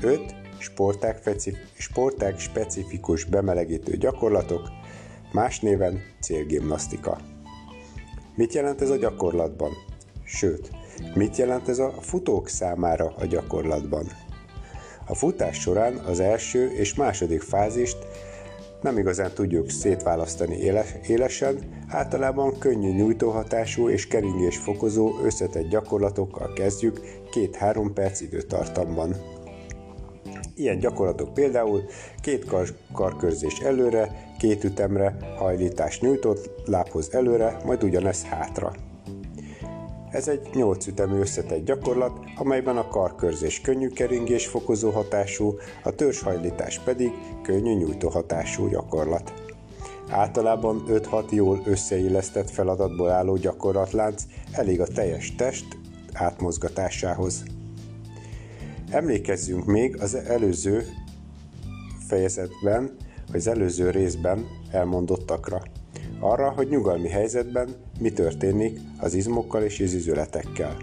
[0.00, 0.34] 5.
[0.58, 1.30] Sporták,
[1.78, 4.68] sporták specifikus bemelegítő gyakorlatok,
[5.32, 7.18] más néven célgimnasztika.
[8.34, 9.70] Mit jelent ez a gyakorlatban?
[10.24, 10.70] Sőt,
[11.14, 14.06] mit jelent ez a futók számára a gyakorlatban?
[15.08, 17.96] A futás során az első és második fázist
[18.80, 20.56] nem igazán tudjuk szétválasztani
[21.06, 27.00] élesen, általában könnyű nyújtóhatású és keringés fokozó összetett gyakorlatokkal kezdjük
[27.32, 29.16] 2-3 perc időtartamban.
[30.54, 31.84] Ilyen gyakorlatok például
[32.20, 38.72] két kar- karkörzés előre, két ütemre, hajlítás nyújtott lábhoz előre, majd ugyanez hátra.
[40.10, 46.78] Ez egy 8 ütemű összetett gyakorlat, amelyben a karkörzés könnyű keringés fokozó hatású, a törzshajlítás
[46.78, 49.32] pedig könnyű nyújtó hatású gyakorlat.
[50.10, 55.66] Általában 5-6 jól összeillesztett feladatból álló gyakorlatlánc elég a teljes test
[56.12, 57.42] átmozgatásához.
[58.90, 60.86] Emlékezzünk még az előző
[62.06, 65.62] fejezetben, vagy az előző részben elmondottakra.
[66.20, 67.68] Arra, hogy nyugalmi helyzetben
[68.00, 70.76] mi történik az izmokkal és az izületekkel.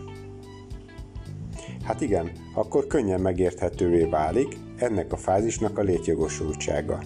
[1.84, 7.04] Hát igen, akkor könnyen megérthetővé válik ennek a fázisnak a létjogosultsága.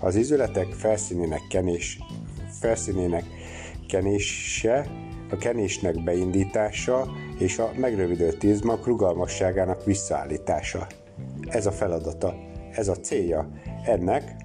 [0.00, 1.98] Az izületek felszínének kenés,
[2.60, 3.24] felszínének
[3.88, 4.86] kenése,
[5.30, 10.86] a kenésnek beindítása és a megrövidült izmak rugalmasságának visszaállítása.
[11.48, 12.34] Ez a feladata,
[12.72, 13.48] ez a célja
[13.84, 14.36] ennek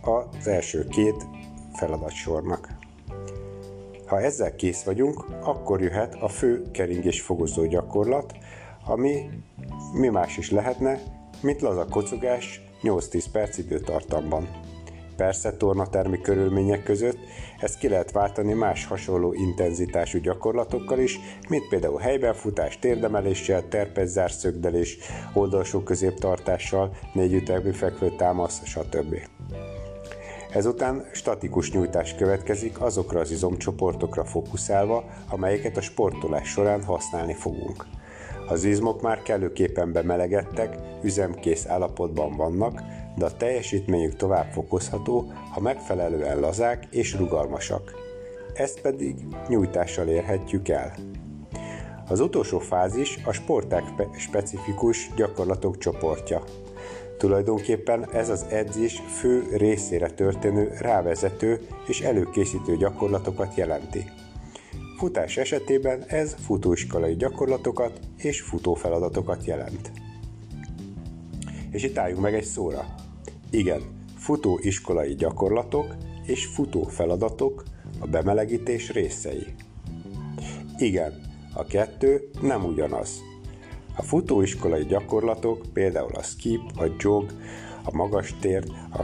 [0.00, 1.26] az első két
[1.80, 2.68] feladatsornak.
[4.06, 8.32] Ha ezzel kész vagyunk, akkor jöhet a fő keringés fogozó gyakorlat,
[8.84, 9.30] ami
[9.92, 11.00] mi más is lehetne,
[11.42, 14.48] mint laza kocogás 8-10 perc időtartamban.
[15.16, 17.18] Persze tornatermi körülmények között
[17.60, 24.98] ezt ki lehet váltani más hasonló intenzitású gyakorlatokkal is, mint például helybenfutás, térdemeléssel, terpezzár szögdelés,
[25.32, 29.14] oldalsó középtartással, négy ütemű fekvő támasz, stb.
[30.52, 37.86] Ezután statikus nyújtás következik azokra az izomcsoportokra fókuszálva, amelyeket a sportolás során használni fogunk.
[38.48, 42.82] Az izmok már kellőképpen bemelegedtek, üzemkész állapotban vannak,
[43.16, 47.92] de a teljesítményük tovább fokozható, ha megfelelően lazák és rugalmasak.
[48.54, 49.14] Ezt pedig
[49.48, 50.94] nyújtással érhetjük el.
[52.08, 53.84] Az utolsó fázis a sporták
[54.16, 56.42] specifikus gyakorlatok csoportja.
[57.20, 64.04] Tulajdonképpen ez az edzés fő részére történő rávezető és előkészítő gyakorlatokat jelenti.
[64.96, 69.90] Futás esetében ez futóiskolai gyakorlatokat és futófeladatokat jelent.
[71.70, 72.94] És itt álljunk meg egy szóra.
[73.50, 73.82] Igen,
[74.16, 75.94] futóiskolai gyakorlatok
[76.26, 77.62] és futófeladatok
[77.98, 79.46] a bemelegítés részei.
[80.78, 81.20] Igen,
[81.54, 83.29] a kettő nem ugyanaz.
[83.96, 87.32] A futóiskolai gyakorlatok, például a skip, a jog,
[87.84, 89.02] a magas tér, a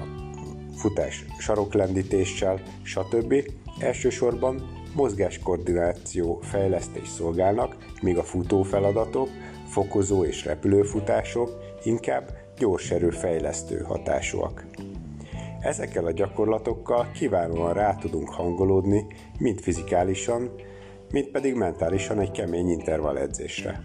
[0.76, 3.34] futás saroklendítéssel, stb.
[3.78, 9.28] elsősorban mozgáskoordináció fejlesztés szolgálnak, míg a futófeladatok,
[9.68, 11.50] fokozó és repülőfutások
[11.82, 14.66] inkább gyorserő fejlesztő hatásúak.
[15.60, 19.06] Ezekkel a gyakorlatokkal kiválóan rá tudunk hangolódni,
[19.38, 20.50] mind fizikálisan,
[21.10, 23.84] mind pedig mentálisan egy kemény intervall edzésre.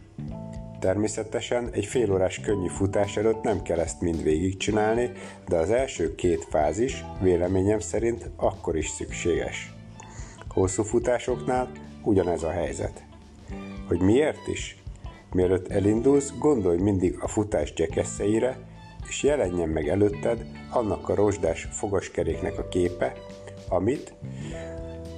[0.81, 5.11] Természetesen egy félórás könnyű futás előtt nem kell ezt mind végigcsinálni,
[5.47, 9.73] de az első két fázis véleményem szerint akkor is szükséges.
[10.47, 11.71] Hosszú futásoknál
[12.03, 13.03] ugyanez a helyzet.
[13.87, 14.83] Hogy miért is?
[15.31, 18.57] Mielőtt elindulsz, gondolj mindig a futás gyekeszeire,
[19.07, 23.13] és jelenjen meg előtted annak a rozsdás fogaskeréknek a képe,
[23.69, 24.13] amit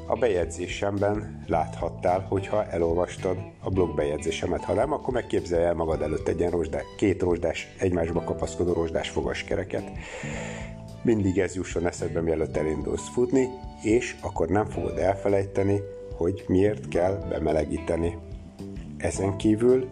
[0.06, 4.64] a bejegyzésemben láthattál, hogyha elolvastad a blog bejegyzésemet.
[4.64, 9.10] Ha nem, akkor megképzelj el magad előtt egy ilyen rozsdás, két rozsdás, egymásba kapaszkodó rozsdás
[9.10, 9.92] fogaskereket.
[11.02, 13.50] Mindig ez jusson eszedbe, mielőtt elindulsz futni,
[13.84, 15.80] és akkor nem fogod elfelejteni,
[16.18, 18.18] hogy miért kell bemelegíteni.
[18.98, 19.88] Ezen kívül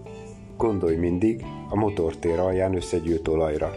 [0.57, 3.71] gondolj mindig a motortér alján összegyűjt olajra,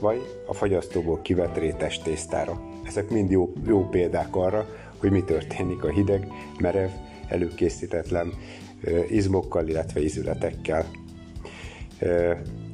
[0.00, 2.60] vagy a fagyasztóból kivett rétes tésztára.
[2.86, 4.66] Ezek mind jó, jó példák arra,
[5.04, 6.90] hogy mi történik a hideg, merev,
[7.28, 8.32] előkészítetlen
[9.08, 10.86] izmokkal, illetve izületekkel.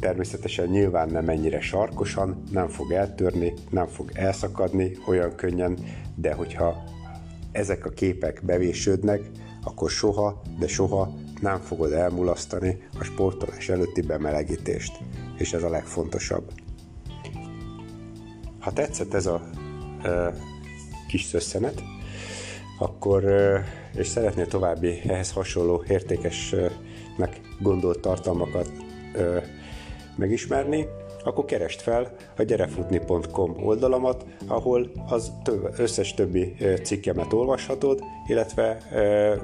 [0.00, 5.78] Természetesen nyilván nem ennyire sarkosan, nem fog eltörni, nem fog elszakadni olyan könnyen,
[6.14, 6.84] de hogyha
[7.52, 9.20] ezek a képek bevésődnek,
[9.64, 14.98] akkor soha, de soha nem fogod elmulasztani a sportolás előtti bemelegítést.
[15.36, 16.52] És ez a legfontosabb.
[18.58, 19.50] Ha tetszett ez a
[20.02, 20.34] e,
[21.08, 21.82] kis szösszenet,
[22.80, 23.24] akkor,
[23.94, 28.70] és szeretnél további ehhez hasonló értékesnek gondolt tartalmakat
[30.16, 30.86] megismerni,
[31.24, 38.78] akkor kerest fel a gyerefutni.com oldalamat, ahol az több, összes többi cikkemet olvashatod, illetve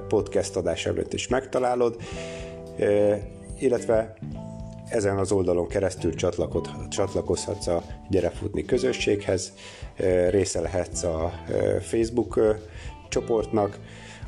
[0.09, 1.96] podcast adás előtt is megtalálod,
[3.59, 4.14] illetve
[4.88, 6.15] ezen az oldalon keresztül
[6.88, 9.52] csatlakozhatsz a Gyerefutni közösséghez,
[10.31, 11.33] része lehetsz a
[11.81, 12.40] Facebook
[13.17, 13.79] csoportnak,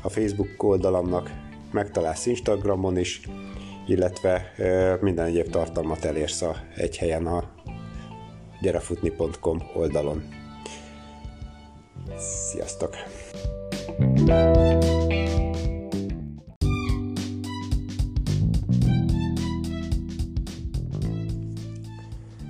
[0.01, 1.31] a Facebook oldalamnak,
[1.71, 3.21] megtalálsz Instagramon is,
[3.87, 4.53] illetve
[5.01, 7.43] minden egyéb tartalmat elérsz a egy helyen a
[8.61, 10.23] gyerefutni.com oldalon.
[12.17, 12.95] Sziasztok!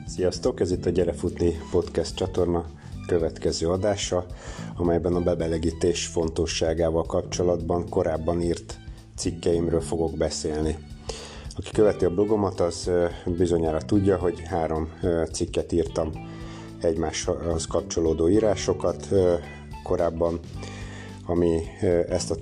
[0.06, 2.66] Sziasztok, ez itt a Gyerefutni podcast csatorna
[3.10, 4.26] következő adása,
[4.76, 8.78] amelyben a bebelegítés fontosságával kapcsolatban korábban írt
[9.18, 10.78] cikkeimről fogok beszélni.
[11.56, 12.92] Aki követi a blogomat, az
[13.26, 14.90] bizonyára tudja, hogy három
[15.32, 16.12] cikket írtam
[16.82, 19.08] egymáshoz kapcsolódó írásokat
[19.84, 20.40] korábban,
[21.26, 21.62] ami
[22.10, 22.36] ezt a,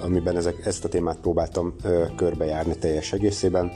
[0.00, 1.74] amiben ezek, ezt a témát próbáltam
[2.16, 3.72] körbejárni teljes egészében,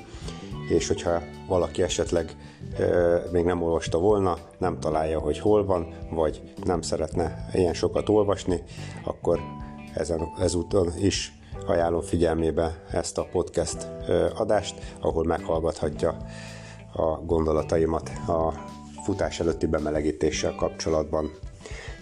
[0.68, 2.36] és hogyha valaki esetleg
[3.32, 8.62] még nem olvasta volna, nem találja, hogy hol van, vagy nem szeretne ilyen sokat olvasni,
[9.04, 9.40] akkor
[9.94, 11.32] ezen, ezúton is
[11.66, 13.88] ajánlom figyelmébe ezt a podcast
[14.34, 16.16] adást, ahol meghallgathatja
[16.92, 18.52] a gondolataimat a
[19.04, 21.30] futás előtti bemelegítéssel kapcsolatban.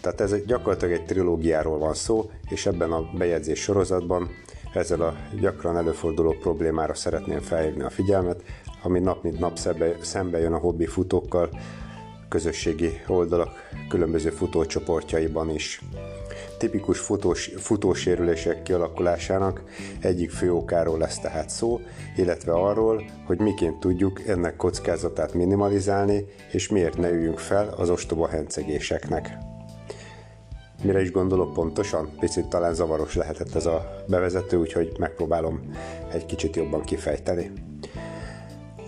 [0.01, 4.31] Tehát ez egy, gyakorlatilag egy trilógiáról van szó, és ebben a bejegyzés sorozatban
[4.75, 8.43] ezzel a gyakran előforduló problémára szeretném felhívni a figyelmet,
[8.83, 9.59] ami nap mint nap
[10.01, 11.49] szembe, jön a hobbi futókkal,
[12.29, 13.51] közösségi oldalak
[13.89, 15.81] különböző futócsoportjaiban is.
[16.59, 19.63] Tipikus futós, futósérülések kialakulásának
[20.01, 21.81] egyik fő okáról lesz tehát szó,
[22.17, 28.29] illetve arról, hogy miként tudjuk ennek kockázatát minimalizálni, és miért ne üljünk fel az ostoba
[28.29, 29.54] hencegéseknek.
[30.85, 32.11] Mire is gondolok pontosan?
[32.19, 35.61] Picit talán zavaros lehetett ez a bevezető, úgyhogy megpróbálom
[36.13, 37.53] egy kicsit jobban kifejteni.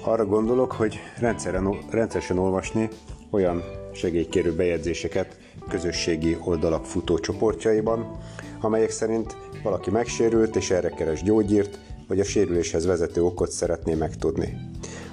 [0.05, 2.88] Arra gondolok, hogy rendszeren, rendszeresen olvasni
[3.30, 5.36] olyan segélykérő bejegyzéseket
[5.68, 8.18] közösségi oldalak futócsoportjaiban,
[8.61, 11.78] amelyek szerint valaki megsérült és erre keres gyógyírt,
[12.09, 14.57] vagy a sérüléshez vezető okot szeretné megtudni.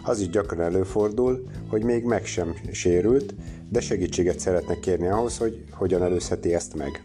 [0.03, 3.33] Az is gyakran előfordul, hogy még meg sem sérült,
[3.73, 7.01] de segítséget szeretne kérni ahhoz, hogy hogyan előzheti ezt meg.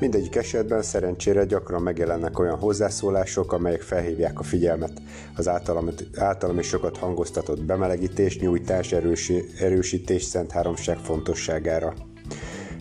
[0.00, 4.92] Mindegyik esetben szerencsére gyakran megjelennek olyan hozzászólások, amelyek felhívják a figyelmet
[5.36, 11.94] az általam, általam is sokat hangoztatott bemelegítés, nyújtás, erősi, erősítés Szent Háromság fontosságára.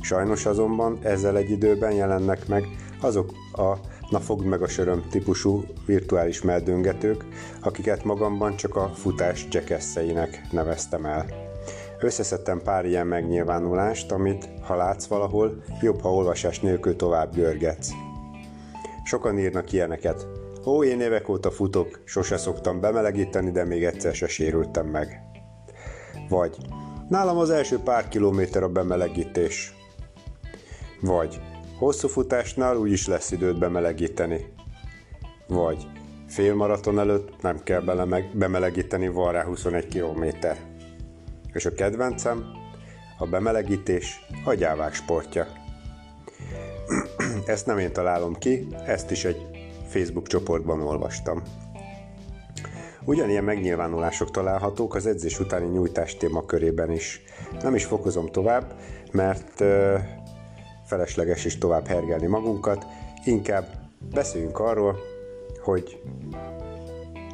[0.02, 2.64] Sajnos azonban ezzel egy időben jelennek meg
[3.02, 3.74] azok a
[4.10, 7.26] na fogd meg a söröm típusú virtuális meldöngetők,
[7.62, 11.43] akiket magamban csak a futás jackasszeinek neveztem el.
[12.04, 17.90] Összeszedtem pár ilyen megnyilvánulást, amit, ha látsz valahol, jobb, ha olvasás nélkül tovább görgetsz.
[19.04, 20.28] Sokan írnak ilyeneket.
[20.66, 25.22] Ó, én évek óta futok, sose szoktam bemelegíteni, de még egyszer se sérültem meg.
[26.30, 26.58] Vagy,
[27.10, 29.74] nálam az első pár kilométer a bemelegítés.
[31.02, 31.42] Vagy,
[31.78, 34.54] hosszú futásnál úgyis lesz időt bemelegíteni.
[35.48, 35.88] Vagy,
[36.28, 37.82] félmaraton előtt nem kell
[38.34, 40.73] bemelegíteni, van rá 21 kilométer.
[41.54, 42.46] És a kedvencem,
[43.18, 45.48] a bemelegítés a gyávák sportja.
[47.46, 49.48] Ezt nem én találom ki, ezt is egy
[49.88, 51.42] Facebook csoportban olvastam.
[53.06, 57.22] Ugyanilyen megnyilvánulások találhatók az edzés utáni nyújtás témakörében is.
[57.62, 58.76] Nem is fokozom tovább,
[59.12, 59.98] mert ö,
[60.86, 62.86] felesleges is tovább hergelni magunkat,
[63.26, 63.68] inkább
[64.14, 64.98] beszéljünk arról,
[65.62, 66.02] hogy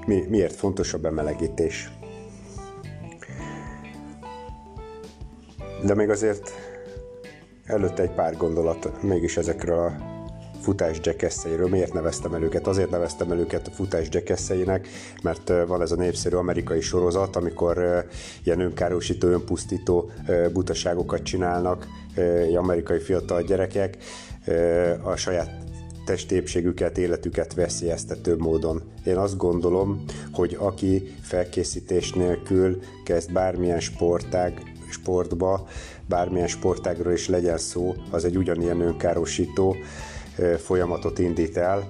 [0.05, 1.91] mi, miért fontos a bemelegítés.
[5.83, 6.51] De még azért
[7.65, 10.17] előtte egy pár gondolat mégis ezekről a
[10.61, 11.67] futás jackasszeiről.
[11.67, 12.67] Miért neveztem el őket?
[12.67, 14.87] Azért neveztem el őket a futás jackasszeinek,
[15.23, 18.05] mert van ez a népszerű amerikai sorozat, amikor
[18.43, 20.11] ilyen önkárosító, önpusztító
[20.53, 21.87] butaságokat csinálnak
[22.55, 23.97] amerikai fiatal gyerekek
[25.03, 25.51] a saját
[26.05, 28.81] testépségüket, életüket veszélyeztető módon.
[29.05, 30.03] Én azt gondolom,
[30.33, 35.67] hogy aki felkészítés nélkül kezd bármilyen sportág, sportba,
[36.05, 39.75] bármilyen sportágról is legyen szó, az egy ugyanilyen önkárosító
[40.57, 41.87] folyamatot indít el,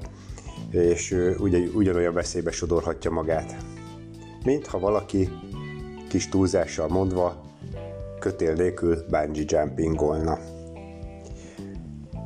[0.71, 3.55] és ugy, ugyanolyan veszélybe sodorhatja magát.
[4.43, 5.29] Mint ha valaki
[6.09, 7.41] kis túlzással mondva
[8.19, 10.37] kötél nélkül bungee jumpingolna.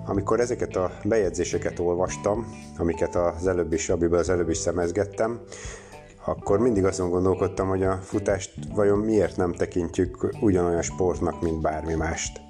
[0.06, 2.48] Amikor ezeket a bejegyzéseket olvastam,
[2.78, 5.40] amiket az előbb is, amiből az előbb is szemezgettem,
[6.26, 11.94] akkor mindig azon gondolkodtam, hogy a futást vajon miért nem tekintjük ugyanolyan sportnak, mint bármi
[11.94, 12.42] mást.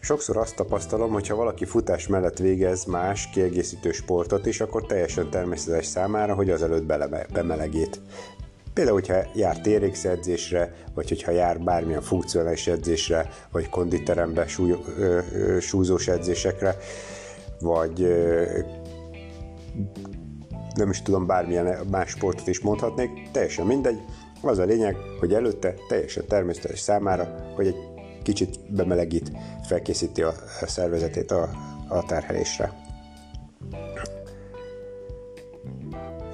[0.00, 5.30] Sokszor azt tapasztalom, hogy ha valaki futás mellett végez más kiegészítő sportot is, akkor teljesen
[5.30, 8.00] természetes számára, hogy azelőtt bele, bemelegít.
[8.74, 9.60] Például, hogyha jár
[10.02, 16.76] edzésre, vagy hogyha jár bármilyen funkcionális edzésre, vagy konditerembe súly, ö, ö, súlyzós edzésekre,
[17.60, 18.58] vagy ö,
[20.74, 24.00] nem is tudom, bármilyen más sportot is mondhatnék, teljesen mindegy.
[24.40, 27.76] Az a lényeg, hogy előtte teljesen természetes számára, hogy egy
[28.22, 29.32] kicsit bemelegít,
[29.66, 30.32] felkészíti a
[30.66, 31.50] szervezetét a,
[31.88, 32.72] a terhelésre.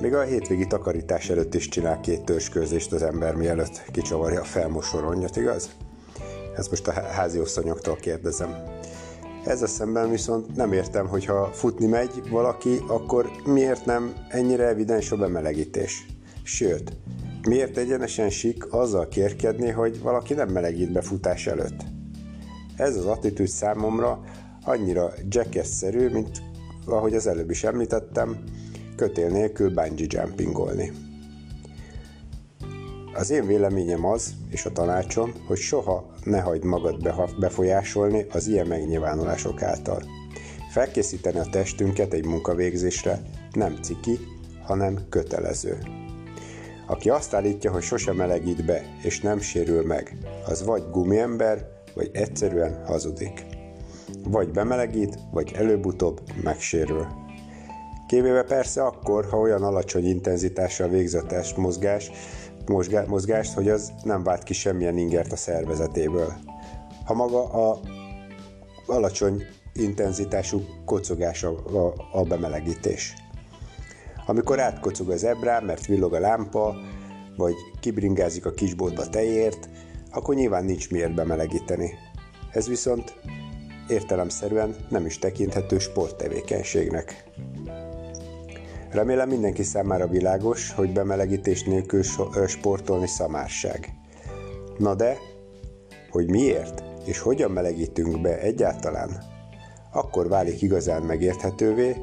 [0.01, 5.37] Még a hétvégi takarítás előtt is csinál két törskőzést az ember, mielőtt kicsavarja a felmosoronnyat,
[5.37, 5.71] igaz?
[6.57, 8.80] Ezt most a házi osztanyoktól kérdezem.
[9.45, 14.67] Ez a szemben viszont nem értem, hogy ha futni megy valaki, akkor miért nem ennyire
[14.67, 16.07] evidens a bemelegítés?
[16.43, 16.93] Sőt,
[17.49, 21.81] miért egyenesen sik azzal kérkedni, hogy valaki nem melegít be futás előtt?
[22.77, 24.21] Ez az attitűd számomra
[24.65, 26.43] annyira jackass-szerű, mint
[26.87, 28.37] ahogy az előbb is említettem,
[28.97, 30.93] kötél nélkül bungee jumpingolni.
[33.15, 38.67] Az én véleményem az, és a tanácsom, hogy soha ne hagyd magad befolyásolni az ilyen
[38.67, 40.03] megnyilvánulások által.
[40.71, 44.19] Felkészíteni a testünket egy munkavégzésre nem ciki,
[44.63, 45.79] hanem kötelező.
[46.87, 52.11] Aki azt állítja, hogy sosem melegít be és nem sérül meg, az vagy gumiember, vagy
[52.13, 53.47] egyszerűen hazudik.
[54.25, 57.07] Vagy bemelegít, vagy előbb-utóbb megsérül.
[58.09, 62.11] Kivéve persze akkor, ha olyan alacsony intenzitással végzetes mozgás,
[63.07, 66.33] mozgást, hogy az nem vált ki semmilyen ingert a szervezetéből.
[67.05, 67.81] Ha maga a
[68.87, 69.43] alacsony
[69.73, 73.15] intenzitású kocogás a, a, a bemelegítés.
[74.27, 76.75] Amikor átkocog az ebrá, mert villog a lámpa,
[77.37, 79.69] vagy kibringázik a kisboltba tejért,
[80.11, 81.91] akkor nyilván nincs miért bemelegíteni.
[82.53, 83.15] Ez viszont
[83.89, 87.25] értelemszerűen nem is tekinthető sporttevékenységnek.
[88.91, 92.03] Remélem mindenki számára világos, hogy bemelegítés nélkül
[92.47, 93.93] sportolni szamárság.
[94.79, 95.17] Na de,
[96.11, 99.23] hogy miért és hogyan melegítünk be egyáltalán,
[99.93, 101.97] akkor válik igazán megérthetővé,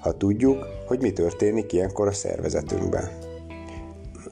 [0.00, 3.08] ha tudjuk, hogy mi történik ilyenkor a szervezetünkben.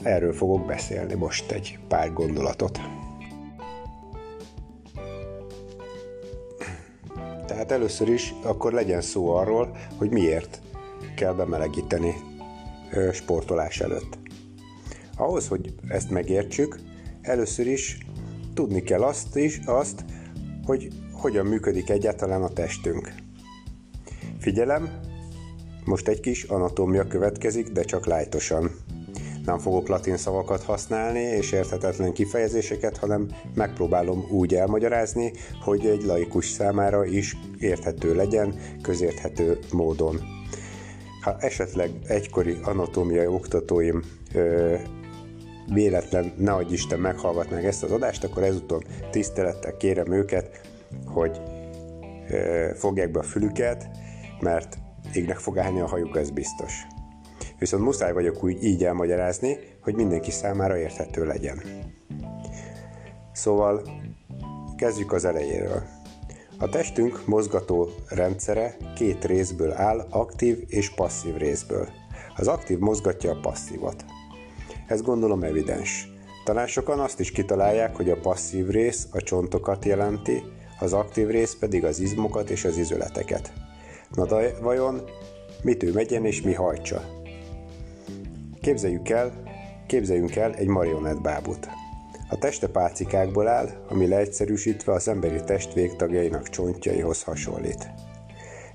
[0.03, 2.81] Erről fogok beszélni most egy pár gondolatot.
[7.47, 10.61] Tehát először is akkor legyen szó arról, hogy miért
[11.19, 12.15] kell bemelegíteni
[13.13, 14.19] sportolás előtt.
[15.17, 16.79] Ahhoz, hogy ezt megértsük,
[17.23, 17.99] először is
[18.55, 20.05] tudni kell azt is, azt,
[20.65, 23.13] hogy hogyan működik egyáltalán a testünk.
[24.39, 25.01] Figyelem,
[25.85, 28.71] most egy kis anatómia következik, de csak lájtosan.
[29.45, 35.33] Nem fogok latin szavakat használni és érthetetlen kifejezéseket, hanem megpróbálom úgy elmagyarázni,
[35.65, 40.38] hogy egy laikus számára is érthető legyen, közérthető módon.
[41.29, 44.03] Ha esetleg egykori anatómiai oktatóim
[44.35, 44.75] ö,
[45.73, 50.61] véletlen, ne adj Isten, meghallgatnák ezt az adást, akkor ezúton tisztelettel kérem őket,
[51.07, 51.41] hogy
[52.31, 53.89] ö, fogják be a fülüket,
[54.41, 54.79] mert
[55.13, 56.87] égnek fog állni a hajuk, ez biztos.
[57.59, 61.63] Viszont muszáj vagyok úgy így elmagyarázni, hogy mindenki számára érthető legyen.
[63.33, 63.83] Szóval
[64.77, 65.83] kezdjük az elejéről.
[66.61, 71.89] A testünk mozgató rendszere két részből áll, aktív és passzív részből.
[72.37, 74.05] Az aktív mozgatja a passzívat.
[74.87, 76.09] Ez gondolom evidens.
[76.45, 80.43] Talán sokan azt is kitalálják, hogy a passzív rész a csontokat jelenti,
[80.81, 83.53] az aktív rész pedig az izmokat és az izületeket.
[84.11, 85.03] Na de vajon
[85.63, 87.03] mit ő megyen és mi hajtsa?
[88.61, 89.43] Képzeljük el,
[89.87, 91.78] képzeljünk el egy marionettbábut.
[92.31, 97.91] A teste pálcikákból áll, ami leegyszerűsítve az emberi test végtagjainak csontjaihoz hasonlít.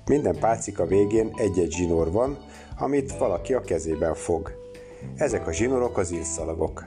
[0.06, 2.38] Minden pálcika végén egy-egy zsinór van,
[2.78, 4.52] amit valaki a kezében fog.
[5.16, 6.84] Ezek a zsinórok az inszalagok.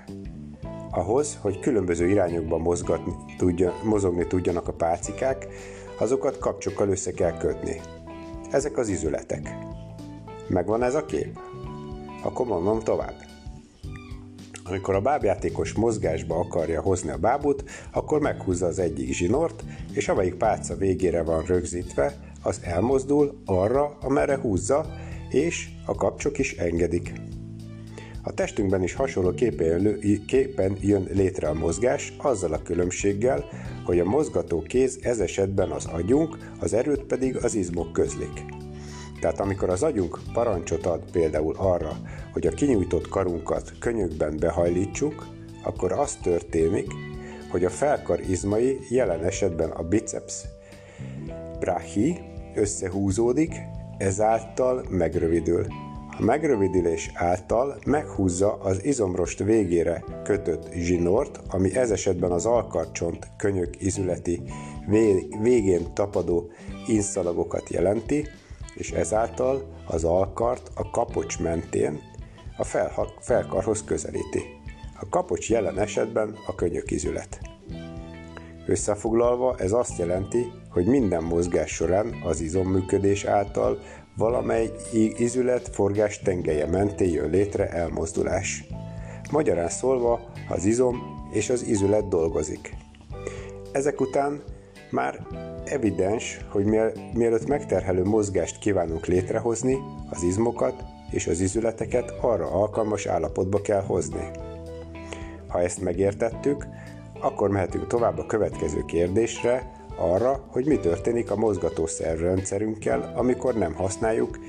[0.92, 5.48] Ahhoz, hogy különböző irányokban mozgatni, tudja, mozogni tudjanak a pálcikák,
[6.00, 7.82] azokat kapcsokkal össze kell kötni.
[8.52, 9.56] Ezek az izületek.
[10.48, 11.40] Megvan ez a kép?
[12.24, 13.27] Akkor mondom tovább.
[14.68, 19.64] Amikor a bábjátékos mozgásba akarja hozni a bábut, akkor meghúzza az egyik zsinort,
[19.94, 22.14] és amelyik pálca végére van rögzítve,
[22.44, 24.86] az elmozdul arra, amerre húzza,
[25.30, 27.14] és a kapcsok is engedik.
[28.22, 33.46] A testünkben is hasonló képen, képen jön létre a mozgás, azzal a különbséggel,
[33.86, 38.46] hogy a mozgató kéz ez esetben az agyunk, az erőt pedig az izmok közlik.
[39.20, 41.92] Tehát amikor az agyunk parancsot ad például arra,
[42.34, 45.28] hogy a kinyújtott karunkat könyökben behajlítsuk,
[45.64, 46.92] akkor az történik,
[47.52, 50.46] hogy a felkar izmai, jelen esetben a biceps
[51.60, 52.20] brachi
[52.56, 53.56] összehúzódik,
[53.98, 55.66] ezáltal megrövidül.
[56.20, 63.82] A megrövidülés által meghúzza az izomrost végére kötött zsinort, ami ez esetben az alkarcsont könyök
[63.82, 64.42] izületi
[65.42, 66.52] végén tapadó
[66.88, 68.28] inszalagokat jelenti,
[68.78, 72.00] és ezáltal az alkart a kapocs mentén
[72.58, 72.64] a
[73.20, 74.44] felkarhoz közelíti.
[75.00, 77.40] A kapocs jelen esetben a könyökizület.
[78.66, 83.80] Összefoglalva ez azt jelenti, hogy minden mozgás során az izomműködés által
[84.18, 84.72] valamely
[85.18, 88.66] izület forgás tengelye mentén jön létre elmozdulás.
[89.32, 90.20] Magyarán szólva
[90.50, 91.02] az izom
[91.32, 92.76] és az izület dolgozik.
[93.72, 94.44] ezek után
[94.92, 95.28] már
[95.66, 96.66] evidens, hogy
[97.14, 99.78] mielőtt megterhelő mozgást kívánunk létrehozni,
[100.10, 104.30] az izmokat és az izületeket arra alkalmas állapotba kell hozni.
[105.48, 106.68] Ha ezt megértettük,
[107.20, 114.40] akkor mehetünk tovább a következő kérdésre, arra, hogy mi történik a mozgatószervrendszerünkkel, amikor nem használjuk,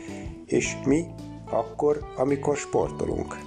[0.46, 1.06] és mi
[1.50, 3.38] akkor, amikor sportolunk.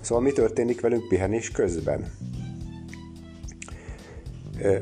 [0.00, 2.12] Szóval mi történik velünk pihenés közben?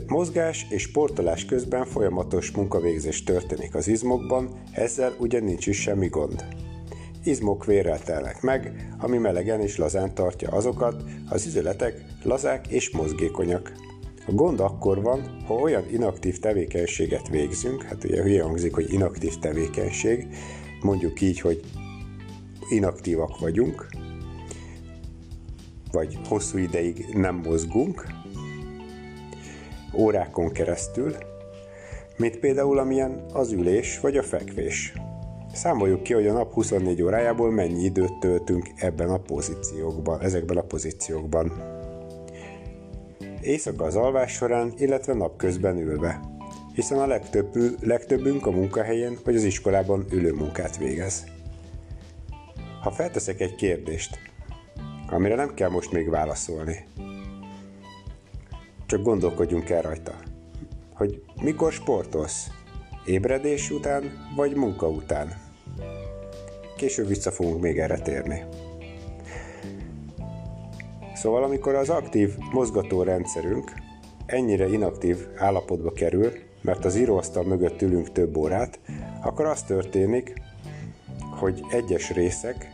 [0.07, 6.45] Mozgás és sportolás közben folyamatos munkavégzés történik az izmokban, ezzel ugye nincs is semmi gond.
[7.24, 13.72] Izmok vérrel telnek meg, ami melegen és lazán tartja azokat, az üzületek lazák és mozgékonyak.
[14.27, 19.39] A gond akkor van, ha olyan inaktív tevékenységet végzünk, hát ugye hülye hangzik, hogy inaktív
[19.39, 20.27] tevékenység,
[20.81, 21.61] mondjuk így, hogy
[22.70, 23.87] inaktívak vagyunk,
[25.93, 28.07] vagy hosszú ideig nem mozgunk,
[29.99, 31.14] órákon keresztül,
[32.16, 34.92] mint például amilyen az ülés vagy a fekvés.
[35.53, 40.62] Számoljuk ki, hogy a nap 24 órájából mennyi időt töltünk ebben a pozíciókban, ezekben a
[40.62, 41.53] pozíciókban.
[43.40, 46.20] Éjszaka az alvás során, illetve napközben ülve,
[46.74, 51.24] hiszen a legtöbb, legtöbbünk a munkahelyén vagy az iskolában ülő munkát végez.
[52.82, 54.18] Ha felteszek egy kérdést,
[55.11, 56.86] amire nem kell most még válaszolni,
[58.87, 60.14] csak gondolkodjunk el rajta,
[60.95, 62.47] hogy mikor sportolsz,
[63.05, 65.32] ébredés után vagy munka után.
[66.76, 68.45] Később vissza fogunk még erre térni.
[71.14, 73.72] Szóval amikor az aktív mozgató rendszerünk
[74.26, 76.32] ennyire inaktív állapotba kerül,
[76.62, 78.80] mert az íróasztal mögött ülünk több órát,
[79.22, 80.34] akkor az történik,
[81.39, 82.68] hogy egyes részek,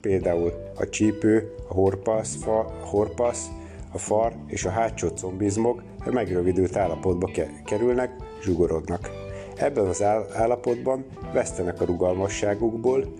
[0.00, 3.48] például a csípő, a horpasz, fa, horpasz,
[3.92, 7.30] a far és a hátsó combizmok megrövidült állapotba
[7.64, 8.10] kerülnek,
[8.42, 9.10] zsugorodnak.
[9.56, 13.12] Ebben az állapotban vesztenek a rugalmasságukból,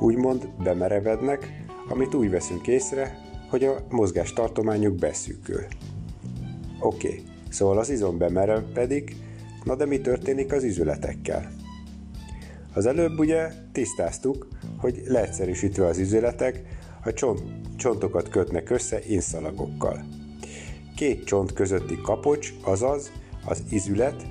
[0.00, 3.18] úgymond bemerevednek, amit úgy veszünk észre,
[3.50, 5.60] hogy a mozgástartományuk beszűkül.
[6.80, 7.22] Oké, okay.
[7.48, 9.16] szóval az izom bemerevedik,
[9.64, 11.50] na de mi történik az izületekkel?
[12.74, 16.62] Az előbb ugye tisztáztuk, hogy leegyszerűsítve az izületek,
[17.04, 17.42] a csont,
[17.76, 20.04] csontokat kötnek össze inszalagokkal.
[20.96, 23.12] Két csont közötti kapocs, azaz
[23.44, 24.26] az izület,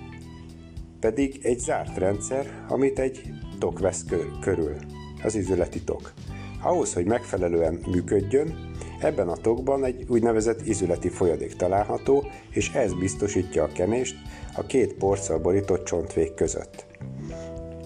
[0.99, 3.21] pedig egy zárt rendszer, amit egy
[3.59, 4.05] tok vesz
[4.41, 4.75] körül,
[5.23, 6.13] az izületi tok.
[6.61, 8.69] Ahhoz, hogy megfelelően működjön,
[9.01, 14.15] Ebben a tokban egy úgynevezett izületi folyadék található, és ez biztosítja a kenést
[14.55, 16.85] a két porccal borított csontvég között.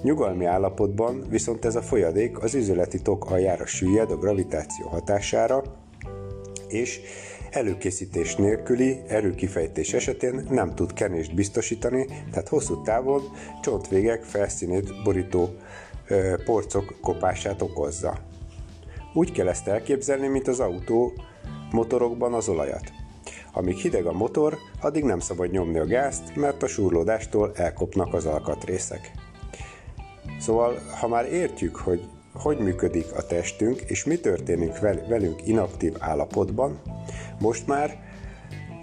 [0.06, 5.64] Nyugalmi állapotban viszont ez a folyadék az izületi tok aljára süllyed a gravitáció hatására,
[6.68, 7.00] és
[7.52, 13.22] előkészítés nélküli erőkifejtés esetén nem tud kenést biztosítani, tehát hosszú távon
[13.62, 15.50] csontvégek felszínét borító
[16.08, 18.18] ö, porcok kopását okozza.
[19.14, 21.14] Úgy kell ezt elképzelni, mint az autó
[21.72, 22.92] motorokban az olajat.
[23.54, 28.26] Amíg hideg a motor, addig nem szabad nyomni a gázt, mert a súrlódástól elkopnak az
[28.26, 29.25] alkatrészek.
[30.40, 36.82] Szóval, ha már értjük, hogy hogy működik a testünk, és mi történik velünk inaktív állapotban,
[37.40, 38.04] most már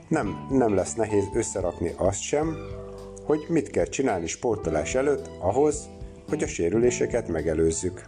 [0.09, 2.57] nem, nem lesz nehéz összerakni azt sem,
[3.25, 5.89] hogy mit kell csinálni sportolás előtt ahhoz,
[6.29, 8.05] hogy a sérüléseket megelőzzük.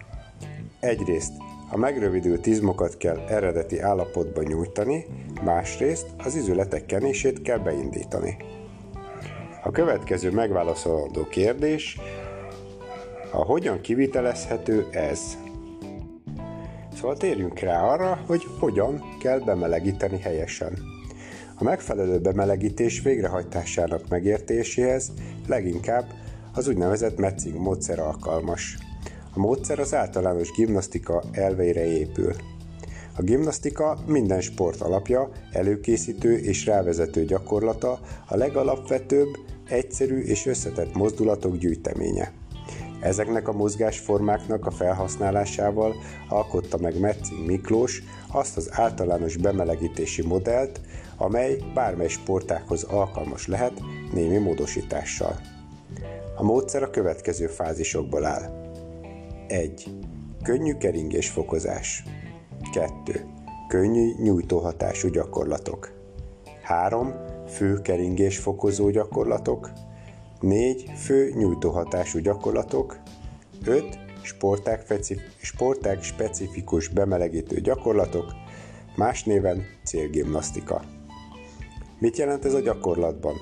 [0.80, 1.32] Egyrészt
[1.70, 5.06] a megrövidült izmokat kell eredeti állapotba nyújtani,
[5.42, 8.36] másrészt az izületek kenését kell beindítani.
[9.62, 11.98] A következő megválaszolandó kérdés,
[13.34, 15.20] a hogyan kivitelezhető ez?
[16.96, 20.78] Szóval térjünk rá arra, hogy hogyan kell bemelegíteni helyesen.
[21.58, 25.12] A megfelelő bemelegítés végrehajtásának megértéséhez
[25.46, 26.04] leginkább
[26.52, 28.78] az úgynevezett Metzing módszer alkalmas.
[29.34, 32.32] A módszer az általános gimnasztika elveire épül.
[33.16, 39.28] A gimnasztika minden sport alapja, előkészítő és rávezető gyakorlata, a legalapvetőbb,
[39.68, 42.32] egyszerű és összetett mozdulatok gyűjteménye.
[43.04, 45.94] Ezeknek a mozgásformáknak a felhasználásával
[46.28, 48.02] alkotta meg Metzing Miklós
[48.32, 50.80] azt az általános bemelegítési modellt,
[51.16, 53.72] amely bármely sportákhoz alkalmas lehet
[54.12, 55.40] némi módosítással.
[56.36, 58.72] A módszer a következő fázisokból áll.
[59.48, 59.90] 1.
[60.42, 62.04] Könnyű keringésfokozás.
[62.72, 63.26] 2.
[63.68, 65.92] Könnyű nyújtóhatású gyakorlatok.
[66.62, 67.14] 3.
[67.48, 69.70] Fő keringésfokozó gyakorlatok.
[70.40, 70.90] 4.
[70.96, 72.98] Fő nyújtóhatású gyakorlatok.
[73.64, 73.98] 5.
[74.22, 74.84] Sportág,
[75.40, 78.32] sportág specifikus bemelegítő gyakorlatok,
[78.96, 80.82] más néven célgimnasztika.
[81.98, 83.34] Mit jelent ez a gyakorlatban?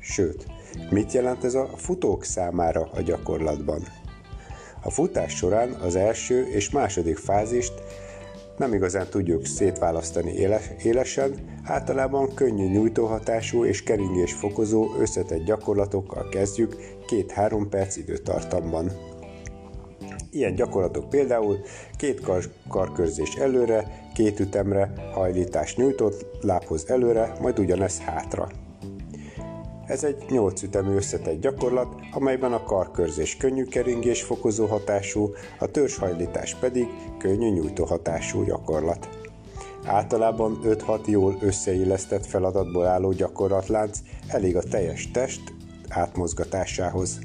[0.00, 0.46] Sőt,
[0.90, 3.82] mit jelent ez a futók számára a gyakorlatban?
[4.82, 7.72] A futás során az első és második fázist
[8.58, 10.32] nem igazán tudjuk szétválasztani
[10.82, 11.34] élesen,
[11.64, 16.76] általában könnyű nyújtóhatású és keringés fokozó összetett gyakorlatokkal kezdjük
[17.08, 18.90] 2-3 perc időtartamban.
[20.30, 21.58] Ilyen gyakorlatok például
[21.96, 28.48] két kar- karkörzés előre, két ütemre, hajlítás nyújtott lábhoz előre, majd ugyanez hátra.
[29.86, 36.54] Ez egy 8 ütemű összetett gyakorlat, amelyben a karkörzés könnyű keringés fokozó hatású, a törzshajlítás
[36.54, 36.86] pedig
[37.18, 39.08] könnyű nyújtó hatású gyakorlat.
[39.84, 45.40] Általában 5-6 jól összeillesztett feladatból álló gyakorlatlánc elég a teljes test
[45.88, 47.18] átmozgatásához.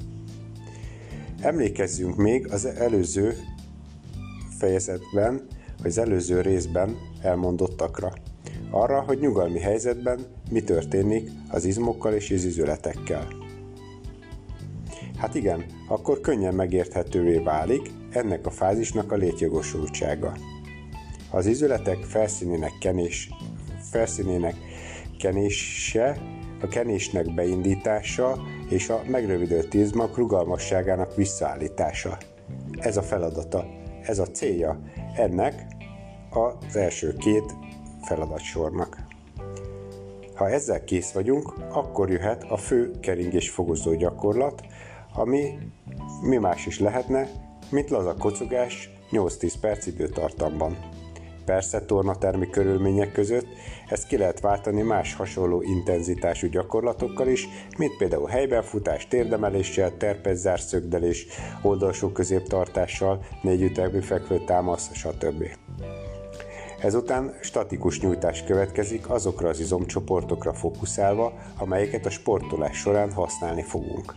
[1.42, 3.38] Emlékezzünk még az előző
[4.58, 5.48] fejezetben,
[5.78, 8.14] vagy az előző részben elmondottakra.
[8.72, 13.28] Arra, hogy nyugalmi helyzetben mi történik az izmokkal és az izületekkel.
[15.18, 20.34] Hát igen, akkor könnyen megérthetővé válik ennek a fázisnak a létjogosultsága.
[21.30, 23.30] Az izületek felszínének kenés,
[23.92, 24.56] felszínének
[25.20, 26.18] kenése,
[26.62, 28.38] a kenésnek beindítása
[28.70, 32.18] és a megrövidült izmak rugalmasságának visszaállítása.
[32.80, 33.66] Ez a feladata,
[34.02, 34.80] ez a célja
[35.16, 35.66] ennek
[36.30, 37.56] az első két
[38.02, 39.11] feladatsornak.
[40.42, 44.62] Ha ezzel kész vagyunk, akkor jöhet a fő keringés fogozó gyakorlat,
[45.14, 45.58] ami
[46.22, 47.30] mi más is lehetne,
[47.70, 50.78] mint laza kocogás 8-10 perc időtartamban.
[51.46, 53.48] Persze tornatermi körülmények között
[53.90, 61.26] ezt ki lehet váltani más hasonló intenzitású gyakorlatokkal is, mint például helybenfutás, térdemeléssel, terpezzár szögdelés,
[61.62, 65.44] oldalsó középtartással, négy ütemű fekvő támasz, stb.
[66.82, 74.14] Ezután statikus nyújtás következik azokra az izomcsoportokra fókuszálva, amelyeket a sportolás során használni fogunk.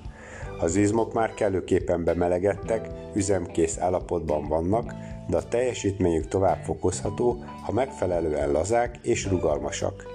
[0.60, 4.92] Az izmok már kellőképpen bemelegedtek, üzemkész állapotban vannak,
[5.28, 10.06] de a teljesítményük tovább fokozható, ha megfelelően lazák és rugalmasak.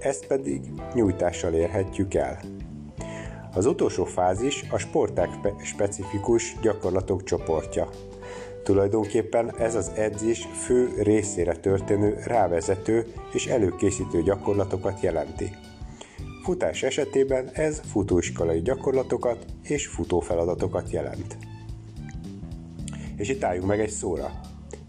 [0.00, 0.60] Ezt pedig
[0.94, 2.38] nyújtással érhetjük el.
[3.54, 5.28] Az utolsó fázis a sporták
[5.62, 7.88] specifikus gyakorlatok csoportja.
[8.68, 15.50] Tulajdonképpen ez az edzés fő részére történő rávezető és előkészítő gyakorlatokat jelenti.
[16.42, 21.36] Futás esetében ez futóiskolai gyakorlatokat és futófeladatokat jelent.
[23.16, 24.40] És itt álljunk meg egy szóra.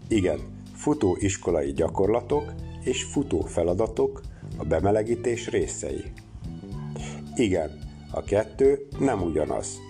[0.08, 0.38] Igen,
[0.74, 2.52] futóiskolai gyakorlatok
[2.84, 4.20] és futófeladatok
[4.56, 6.02] a bemelegítés részei.
[7.34, 7.78] Igen,
[8.10, 9.88] a kettő nem ugyanaz.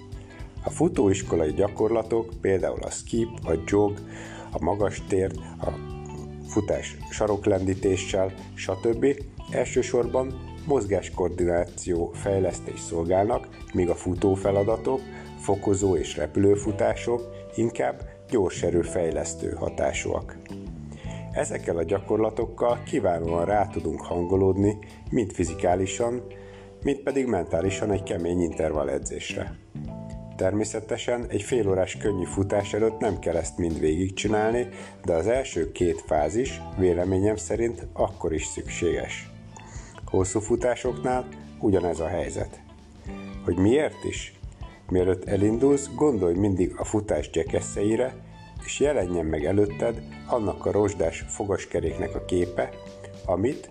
[0.65, 3.99] A futóiskolai gyakorlatok, például a skip, a jog,
[4.53, 5.71] a magas tér, a
[6.49, 9.07] futás saroklendítéssel, stb.
[9.51, 15.01] elsősorban mozgáskoordináció fejlesztés szolgálnak, míg a futófeladatok,
[15.39, 20.37] fokozó és repülőfutások inkább gyorserő fejlesztő hatásúak.
[21.33, 24.79] Ezekkel a gyakorlatokkal kiválóan rá tudunk hangolódni,
[25.11, 26.23] mind fizikálisan,
[26.83, 29.59] mind pedig mentálisan egy kemény intervall edzésre.
[30.41, 34.69] Természetesen egy félórás könnyű futás előtt nem kell ezt mind végigcsinálni,
[35.05, 39.31] de az első két fázis véleményem szerint akkor is szükséges.
[40.05, 41.29] Hosszú futásoknál
[41.59, 42.61] ugyanez a helyzet.
[43.45, 44.35] Hogy miért is?
[44.89, 48.15] Mielőtt elindulsz, gondolj mindig a futás gyekeszeire,
[48.65, 52.71] és jelenjen meg előtted annak a rozsdás fogaskeréknek a képe,
[53.25, 53.71] amit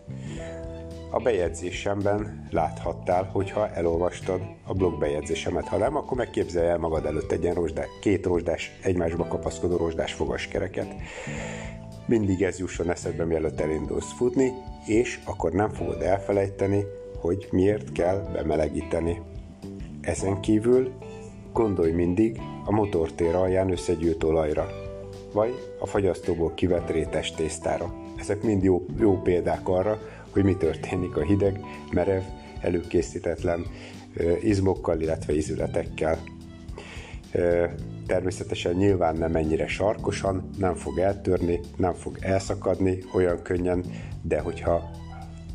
[1.09, 5.67] a bejegyzésemben láthattál, hogyha elolvastad a blog bejegyzésemet.
[5.67, 10.13] Ha nem, akkor megképzelj el magad előtt egy ilyen rozsdás, két rozsdás, egymásba kapaszkodó rozsdás
[10.13, 10.87] fogaskereket.
[12.05, 14.51] Mindig ez jusson eszedbe, mielőtt elindulsz futni,
[14.85, 16.83] és akkor nem fogod elfelejteni,
[17.19, 19.21] hogy miért kell bemelegíteni.
[20.01, 20.91] Ezen kívül
[21.53, 24.67] gondolj mindig a motortér alján összegyűjt olajra,
[25.33, 27.93] vagy a fagyasztóból kivett rétes tésztára.
[28.17, 29.99] Ezek mind jó, jó példák arra,
[30.31, 31.59] hogy mi történik a hideg,
[31.91, 32.23] merev,
[32.61, 33.65] előkészítetlen
[34.41, 36.19] izmokkal, illetve izületekkel.
[38.05, 43.85] Természetesen nyilván nem ennyire sarkosan, nem fog eltörni, nem fog elszakadni olyan könnyen,
[44.21, 44.89] de hogyha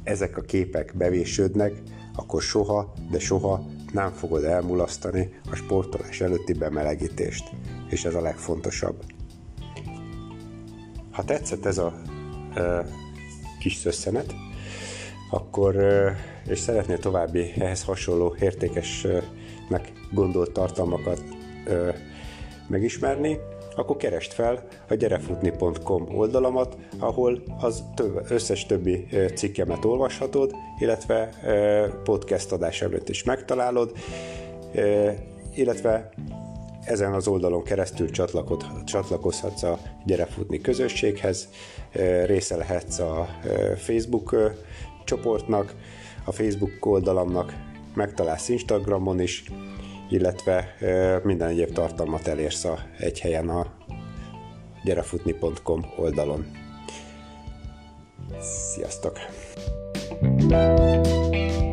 [0.02, 1.72] ezek a képek bevésődnek,
[2.16, 7.50] akkor soha, de soha nem fogod elmulasztani a sportolás előtti bemelegítést.
[7.88, 9.04] És ez a legfontosabb.
[11.10, 11.92] Ha tetszett ez a
[12.54, 12.86] e,
[13.58, 14.34] kis szösszenet,
[15.34, 15.76] akkor,
[16.46, 21.22] és szeretnél további ehhez hasonló értékesnek gondolt tartalmakat
[22.68, 23.38] megismerni,
[23.76, 31.28] akkor keresd fel a gyerefutni.com oldalamat, ahol az több, összes többi cikkemet olvashatod, illetve
[32.04, 33.92] podcast adás előtt is megtalálod,
[35.54, 36.10] illetve
[36.84, 38.10] ezen az oldalon keresztül
[38.84, 41.48] csatlakozhatsz a Gyerefutni közösséghez,
[42.24, 43.28] része lehetsz a
[43.76, 44.36] Facebook
[45.04, 45.74] csoportnak,
[46.24, 47.54] a Facebook oldalamnak,
[47.94, 49.44] megtalálsz Instagramon is,
[50.10, 50.76] illetve
[51.22, 53.66] minden egyéb tartalmat elérsz a egy helyen a
[54.84, 56.46] gyerefutni.com oldalon.
[58.40, 59.18] Sziasztok!
[60.20, 61.63] thank you